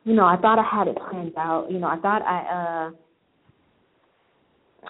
you 0.05 0.15
know, 0.15 0.25
I 0.25 0.37
thought 0.37 0.59
I 0.59 0.69
had 0.71 0.89
it 0.89 0.97
planned 1.11 1.33
out. 1.37 1.67
You 1.71 1.79
know, 1.79 1.89
I 1.89 1.97
thought 1.97 2.23
I, 2.23 2.89
uh, 2.89 2.91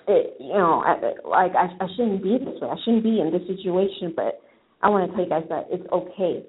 it, 0.07 0.37
you 0.41 0.53
know, 0.53 0.83
like 1.25 1.53
I, 1.55 1.69
I 1.81 1.87
shouldn't 1.97 2.23
be 2.23 2.39
this 2.39 2.61
way. 2.61 2.69
I 2.69 2.77
shouldn't 2.85 3.05
be 3.05 3.21
in 3.21 3.33
this 3.33 3.47
situation. 3.47 4.13
But 4.15 4.41
I 4.83 4.89
want 4.89 5.11
to 5.11 5.17
tell 5.17 5.25
you 5.25 5.31
guys 5.31 5.45
that 5.49 5.67
it's 5.71 5.87
okay 5.93 6.45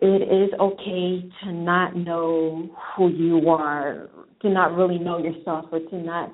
it 0.00 0.22
is 0.22 0.50
okay 0.58 1.30
to 1.42 1.52
not 1.52 1.94
know 1.94 2.70
who 2.96 3.08
you 3.10 3.50
are, 3.50 4.08
to 4.40 4.48
not 4.48 4.74
really 4.74 4.98
know 4.98 5.18
yourself, 5.18 5.66
or 5.70 5.78
to 5.78 5.96
not 5.96 6.32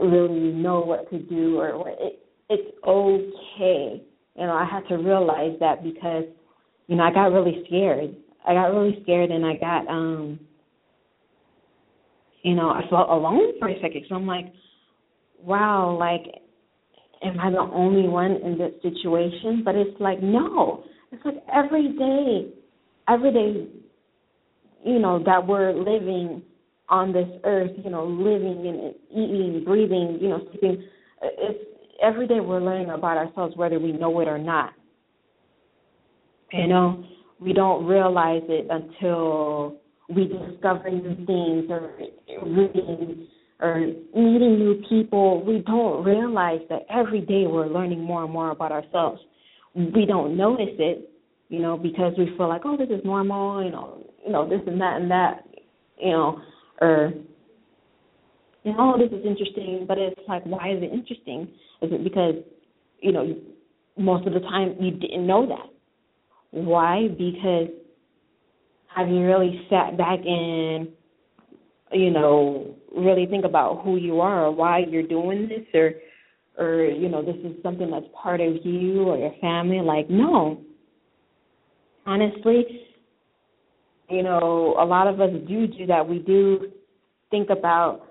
really 0.00 0.52
know 0.52 0.80
what 0.80 1.08
to 1.10 1.20
do, 1.20 1.58
or 1.58 1.78
what 1.78 1.96
it, 2.00 2.18
it's 2.50 2.76
okay. 2.84 4.02
You 4.34 4.46
know, 4.46 4.52
I 4.52 4.64
had 4.64 4.86
to 4.88 4.96
realize 4.96 5.56
that 5.60 5.84
because, 5.84 6.24
you 6.88 6.96
know, 6.96 7.04
I 7.04 7.12
got 7.12 7.26
really 7.26 7.62
scared. 7.66 8.16
I 8.46 8.54
got 8.54 8.74
really 8.74 8.98
scared, 9.04 9.30
and 9.30 9.46
I 9.46 9.56
got, 9.56 9.86
um, 9.86 10.40
you 12.42 12.54
know, 12.54 12.70
I 12.70 12.82
felt 12.90 13.08
alone 13.08 13.52
for 13.60 13.68
a 13.68 13.80
second. 13.80 14.06
So 14.08 14.16
I'm 14.16 14.26
like, 14.26 14.46
wow, 15.44 15.96
like, 15.98 16.22
am 17.22 17.38
I 17.38 17.50
the 17.50 17.58
only 17.58 18.08
one 18.08 18.32
in 18.44 18.58
this 18.58 18.72
situation? 18.82 19.62
But 19.64 19.74
it's 19.76 19.98
like, 20.00 20.22
no. 20.22 20.84
It's 21.12 21.24
like 21.24 21.42
every 21.52 21.92
day 21.92 22.52
every 23.08 23.32
day, 23.32 23.66
you 24.84 24.98
know, 24.98 25.22
that 25.24 25.46
we're 25.46 25.72
living 25.72 26.42
on 26.88 27.12
this 27.12 27.28
earth, 27.44 27.70
you 27.82 27.90
know, 27.90 28.06
living 28.06 28.66
and 28.66 28.94
eating, 29.10 29.62
breathing, 29.64 30.18
you 30.20 30.28
know, 30.28 30.40
sleeping, 30.50 30.84
it's 31.22 31.58
every 32.02 32.26
day 32.26 32.40
we're 32.40 32.60
learning 32.60 32.90
about 32.90 33.16
ourselves 33.16 33.56
whether 33.56 33.78
we 33.78 33.92
know 33.92 34.20
it 34.20 34.28
or 34.28 34.38
not. 34.38 34.72
You 36.52 36.68
know, 36.68 37.04
we 37.40 37.52
don't 37.52 37.84
realize 37.86 38.42
it 38.48 38.68
until 38.70 39.80
we 40.08 40.26
discover 40.26 40.90
new 40.90 41.16
things 41.26 41.70
or 41.70 41.90
reading 42.44 43.26
or 43.64 43.80
meeting 44.14 44.58
new 44.58 44.82
people. 44.88 45.44
We 45.44 45.62
don't 45.66 46.04
realize 46.04 46.60
that 46.68 46.86
every 46.90 47.20
day 47.20 47.46
we're 47.46 47.66
learning 47.66 48.02
more 48.02 48.24
and 48.24 48.32
more 48.32 48.50
about 48.50 48.72
ourselves. 48.72 49.20
We 49.74 50.06
don't 50.06 50.36
notice 50.36 50.74
it 50.78 51.10
you 51.48 51.60
know, 51.60 51.76
because 51.76 52.14
we 52.18 52.26
feel 52.36 52.48
like, 52.48 52.62
oh, 52.64 52.76
this 52.76 52.88
is 52.88 53.04
normal, 53.04 53.64
you 53.64 53.70
know, 53.70 54.04
you 54.24 54.32
know, 54.32 54.48
this 54.48 54.60
and 54.66 54.80
that 54.80 55.00
and 55.00 55.10
that, 55.10 55.46
you 55.98 56.10
know, 56.10 56.40
or 56.80 57.12
you 58.64 58.72
know, 58.72 58.94
oh, 58.96 58.98
this 58.98 59.16
is 59.16 59.24
interesting, 59.24 59.84
but 59.86 59.98
it's 59.98 60.20
like, 60.26 60.42
why 60.44 60.72
is 60.72 60.82
it 60.82 60.92
interesting? 60.92 61.42
Is 61.82 61.92
it 61.92 62.02
because, 62.02 62.34
you 63.00 63.12
know, 63.12 63.36
most 63.98 64.26
of 64.26 64.32
the 64.32 64.40
time 64.40 64.74
you 64.80 64.90
didn't 64.92 65.26
know 65.26 65.46
that? 65.46 65.70
Why? 66.50 67.08
Because 67.08 67.68
have 68.94 69.08
you 69.08 69.20
really 69.20 69.66
sat 69.68 69.98
back 69.98 70.20
and, 70.24 70.88
you 71.92 72.10
know, 72.10 72.74
really 72.96 73.26
think 73.26 73.44
about 73.44 73.82
who 73.84 73.96
you 73.96 74.20
are 74.20 74.46
or 74.46 74.50
why 74.50 74.80
you're 74.88 75.06
doing 75.06 75.48
this 75.48 75.66
or, 75.74 75.92
or 76.58 76.84
you 76.84 77.08
know, 77.08 77.24
this 77.24 77.36
is 77.44 77.60
something 77.62 77.90
that's 77.90 78.06
part 78.20 78.40
of 78.40 78.64
you 78.64 79.02
or 79.02 79.18
your 79.18 79.34
family? 79.40 79.80
Like, 79.80 80.08
no, 80.08 80.60
honestly, 82.06 82.64
you 84.10 84.22
know, 84.22 84.76
a 84.78 84.84
lot 84.84 85.06
of 85.06 85.20
us 85.20 85.30
do 85.48 85.66
do 85.66 85.86
that. 85.86 86.06
We 86.06 86.18
do 86.18 86.70
think 87.30 87.50
about, 87.50 88.06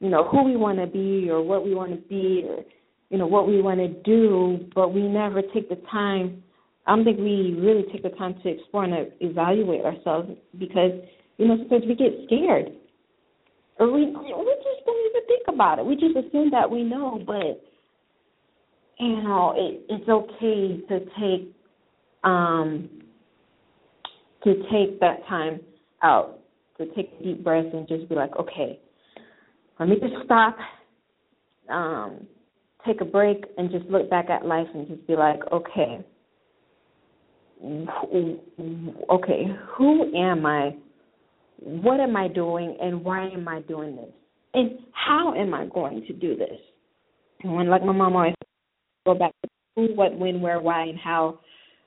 you 0.00 0.08
know, 0.08 0.28
who 0.28 0.44
we 0.44 0.56
want 0.56 0.78
to 0.78 0.86
be 0.86 1.28
or 1.30 1.42
what 1.42 1.64
we 1.64 1.74
want 1.74 1.90
to 1.90 2.08
be 2.08 2.44
or, 2.48 2.64
you 3.10 3.18
know, 3.18 3.26
what 3.26 3.48
we 3.48 3.62
want 3.62 3.80
to 3.80 3.88
do, 3.88 4.68
but 4.74 4.92
we 4.92 5.02
never 5.02 5.42
take 5.42 5.68
the 5.68 5.80
time. 5.90 6.42
I 6.86 6.94
don't 6.94 7.04
think 7.04 7.18
we 7.18 7.56
really 7.58 7.84
take 7.92 8.02
the 8.02 8.10
time 8.10 8.34
to 8.42 8.48
explore 8.48 8.84
and 8.84 9.10
evaluate 9.20 9.84
ourselves 9.84 10.30
because, 10.58 10.92
you 11.38 11.48
know, 11.48 11.56
sometimes 11.58 11.84
we 11.86 11.94
get 11.94 12.12
scared. 12.26 12.72
We 13.80 13.86
we 13.86 14.10
just 14.10 14.86
don't 14.86 15.06
even 15.06 15.26
think 15.28 15.42
about 15.48 15.78
it. 15.78 15.86
We 15.86 15.94
just 15.94 16.16
assume 16.16 16.50
that 16.50 16.68
we 16.68 16.82
know, 16.82 17.22
but 17.24 17.62
you 18.98 19.22
know, 19.22 19.54
it, 19.56 19.82
it's 19.88 20.08
okay 20.08 20.80
to 20.88 21.00
take 21.20 21.54
um 22.24 22.88
to 24.44 24.54
take 24.70 25.00
that 25.00 25.24
time 25.28 25.60
out, 26.02 26.40
to 26.78 26.86
take 26.94 27.22
deep 27.22 27.42
breaths 27.44 27.68
and 27.72 27.86
just 27.88 28.08
be 28.08 28.14
like, 28.14 28.34
okay, 28.36 28.78
let 29.78 29.88
me 29.88 29.96
just 30.00 30.14
stop, 30.24 30.56
um, 31.68 32.26
take 32.86 33.00
a 33.00 33.04
break, 33.04 33.44
and 33.56 33.70
just 33.70 33.84
look 33.86 34.08
back 34.08 34.30
at 34.30 34.46
life 34.46 34.66
and 34.74 34.86
just 34.88 35.06
be 35.06 35.16
like, 35.16 35.40
okay, 35.52 36.04
okay, 39.10 39.46
who 39.76 40.16
am 40.16 40.46
I? 40.46 40.76
What 41.60 42.00
am 42.00 42.16
I 42.16 42.28
doing, 42.28 42.76
and 42.80 43.04
why 43.04 43.28
am 43.28 43.48
I 43.48 43.60
doing 43.62 43.96
this? 43.96 44.12
And 44.54 44.78
how 44.92 45.34
am 45.34 45.54
I 45.54 45.66
going 45.66 46.04
to 46.06 46.12
do 46.12 46.36
this? 46.36 46.58
And 47.42 47.54
when, 47.54 47.68
like 47.68 47.84
my 47.84 47.92
mom 47.92 48.16
always 48.16 48.34
go 49.06 49.14
back 49.14 49.32
to 49.42 49.48
who, 49.76 49.94
what, 49.94 50.16
when, 50.16 50.40
where, 50.40 50.60
why, 50.60 50.82
and 50.82 50.98
how 50.98 51.40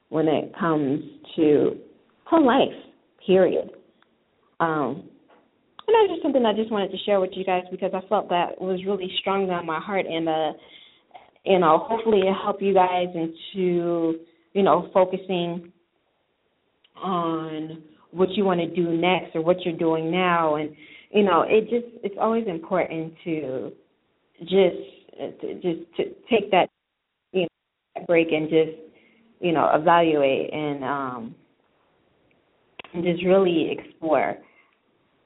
when 0.09 0.27
it 0.27 0.53
comes 0.59 1.03
to 1.35 1.77
her 2.29 2.39
life, 2.39 2.73
period. 3.25 3.69
Um, 4.59 5.09
and 5.87 6.09
that's 6.09 6.13
just 6.13 6.23
something 6.23 6.45
I 6.45 6.53
just 6.53 6.71
wanted 6.71 6.91
to 6.91 6.97
share 7.05 7.19
with 7.19 7.31
you 7.33 7.43
guys 7.43 7.63
because 7.71 7.91
I 7.93 8.07
felt 8.07 8.29
that 8.29 8.59
was 8.61 8.79
really 8.85 9.11
strong 9.19 9.49
on 9.49 9.65
my 9.65 9.79
heart, 9.79 10.05
and 10.05 10.29
uh, 10.29 10.53
you 11.45 11.59
know, 11.59 11.85
hopefully 11.87 12.19
it 12.19 12.33
help 12.43 12.61
you 12.61 12.73
guys 12.73 13.07
into 13.15 14.19
you 14.53 14.63
know 14.63 14.89
focusing 14.93 15.71
on 16.95 17.83
what 18.11 18.29
you 18.31 18.43
want 18.43 18.59
to 18.59 18.67
do 18.67 18.91
next 18.91 19.35
or 19.35 19.41
what 19.41 19.61
you're 19.65 19.77
doing 19.77 20.11
now, 20.11 20.55
and 20.55 20.71
you 21.11 21.23
know, 21.23 21.43
it 21.47 21.61
just 21.69 21.93
it's 22.03 22.15
always 22.19 22.47
important 22.47 23.13
to 23.23 23.71
just 24.39 25.39
to, 25.41 25.53
just 25.55 25.95
to 25.97 26.03
take 26.29 26.49
that 26.51 26.67
you 27.33 27.41
know 27.41 28.05
break 28.07 28.27
and 28.31 28.49
just 28.49 28.77
you 29.39 29.51
know 29.51 29.69
evaluate 29.73 30.53
and 30.53 30.83
um 30.83 31.35
and 32.93 33.03
just 33.03 33.23
really 33.25 33.71
explore 33.77 34.37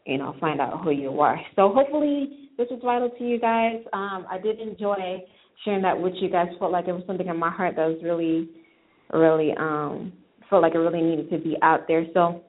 you 0.05 0.17
know 0.17 0.35
find 0.39 0.59
out 0.59 0.83
who 0.83 0.91
you 0.91 1.19
are. 1.19 1.39
So 1.55 1.71
hopefully 1.73 2.49
this 2.57 2.67
was 2.69 2.81
vital 2.83 3.09
to 3.09 3.23
you 3.23 3.39
guys. 3.39 3.77
Um 3.93 4.25
i 4.29 4.37
did 4.41 4.59
enjoy 4.59 5.23
sharing 5.63 5.83
that 5.83 5.99
with 5.99 6.13
you 6.19 6.29
guys. 6.29 6.47
Felt 6.59 6.71
like 6.71 6.87
it 6.87 6.93
was 6.93 7.03
something 7.07 7.27
in 7.27 7.37
my 7.37 7.51
heart 7.51 7.75
that 7.75 7.87
was 7.87 7.99
really 8.03 8.49
really 9.13 9.53
um 9.57 10.11
felt 10.49 10.61
like 10.61 10.73
it 10.73 10.79
really 10.79 11.01
needed 11.01 11.29
to 11.29 11.37
be 11.37 11.55
out 11.61 11.87
there. 11.87 12.05
So 12.13 12.41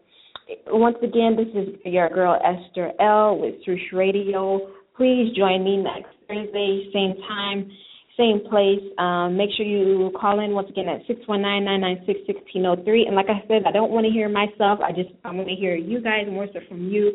once 0.69 0.97
again 1.03 1.37
this 1.37 1.49
is 1.55 1.69
your 1.85 2.09
girl 2.09 2.39
esther 2.45 2.93
l 3.01 3.39
with 3.39 3.55
swooch 3.65 3.93
radio 3.93 4.61
please 4.97 5.35
join 5.37 5.65
me 5.65 5.77
next 5.77 6.15
thursday 6.29 6.89
same 6.93 7.15
time 7.29 7.71
same 8.17 8.41
place. 8.49 8.81
Um, 8.99 9.37
make 9.37 9.51
sure 9.57 9.67
you 9.67 10.11
call 10.19 10.41
in 10.41 10.53
once 10.53 10.71
again 10.71 10.89
at 10.89 11.07
six 11.07 11.21
one 11.27 11.43
nine 11.43 11.65
nine 11.65 11.83
nine 11.83 12.03
six 12.07 12.21
sixteen 12.27 12.65
oh 12.65 12.77
three. 12.85 13.05
And 13.07 13.15
like 13.15 13.29
I 13.29 13.47
said, 13.47 13.63
I 13.67 13.73
don't 13.73 13.91
want 13.91 14.07
to 14.07 14.13
hear 14.13 14.29
myself. 14.29 14.81
I 14.81 14.91
just 14.93 15.11
I 15.25 15.33
want 15.33 15.49
to 15.49 15.55
hear 15.55 15.77
you 15.77 16.01
guys 16.01 16.25
more 16.27 16.47
so 16.53 16.61
from 16.67 16.89
you. 16.89 17.13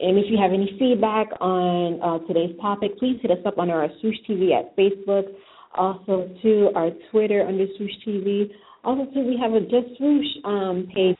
And 0.00 0.18
if 0.18 0.26
you 0.28 0.36
have 0.38 0.52
any 0.52 0.76
feedback 0.78 1.28
on 1.40 2.02
uh, 2.02 2.18
today's 2.26 2.54
topic, 2.60 2.98
please 2.98 3.18
hit 3.22 3.30
us 3.30 3.38
up 3.46 3.58
on 3.58 3.70
our 3.70 3.88
Swooch 4.00 4.16
TV 4.28 4.52
at 4.52 4.76
Facebook. 4.76 5.32
Also, 5.76 6.28
to 6.42 6.70
our 6.76 6.90
Twitter 7.10 7.46
under 7.46 7.66
Swooch 7.76 7.90
TV. 8.06 8.50
Also, 8.84 9.10
too, 9.12 9.24
we 9.26 9.38
have 9.40 9.52
a 9.52 9.60
Just 9.60 9.96
Swooch 9.96 10.26
um, 10.44 10.86
page 10.94 11.16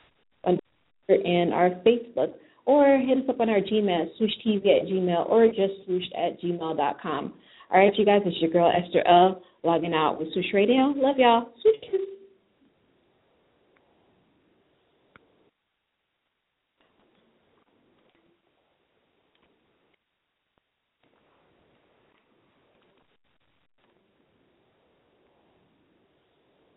and 1.09 1.53
our 1.53 1.69
Facebook. 1.85 2.33
Or 2.65 2.97
hit 2.97 3.19
us 3.19 3.29
up 3.29 3.39
on 3.39 3.49
our 3.49 3.59
Gmail, 3.59 4.07
swoochtv 4.19 4.65
at 4.65 4.87
gmail, 4.87 5.29
or 5.29 5.47
just 5.47 5.85
swooch 5.85 6.03
at 6.17 6.41
gmail.com. 6.41 7.33
All 7.71 7.79
right, 7.79 7.93
you 7.95 8.05
guys, 8.05 8.21
it's 8.25 8.37
your 8.41 8.49
girl 8.49 8.71
Esther 8.71 9.07
L. 9.07 9.43
logging 9.63 9.93
out 9.93 10.17
with 10.19 10.33
Swooch 10.33 10.45
Radio. 10.53 10.93
Love 10.95 11.17
y'all. 11.17 11.49
Swooch. 11.61 12.01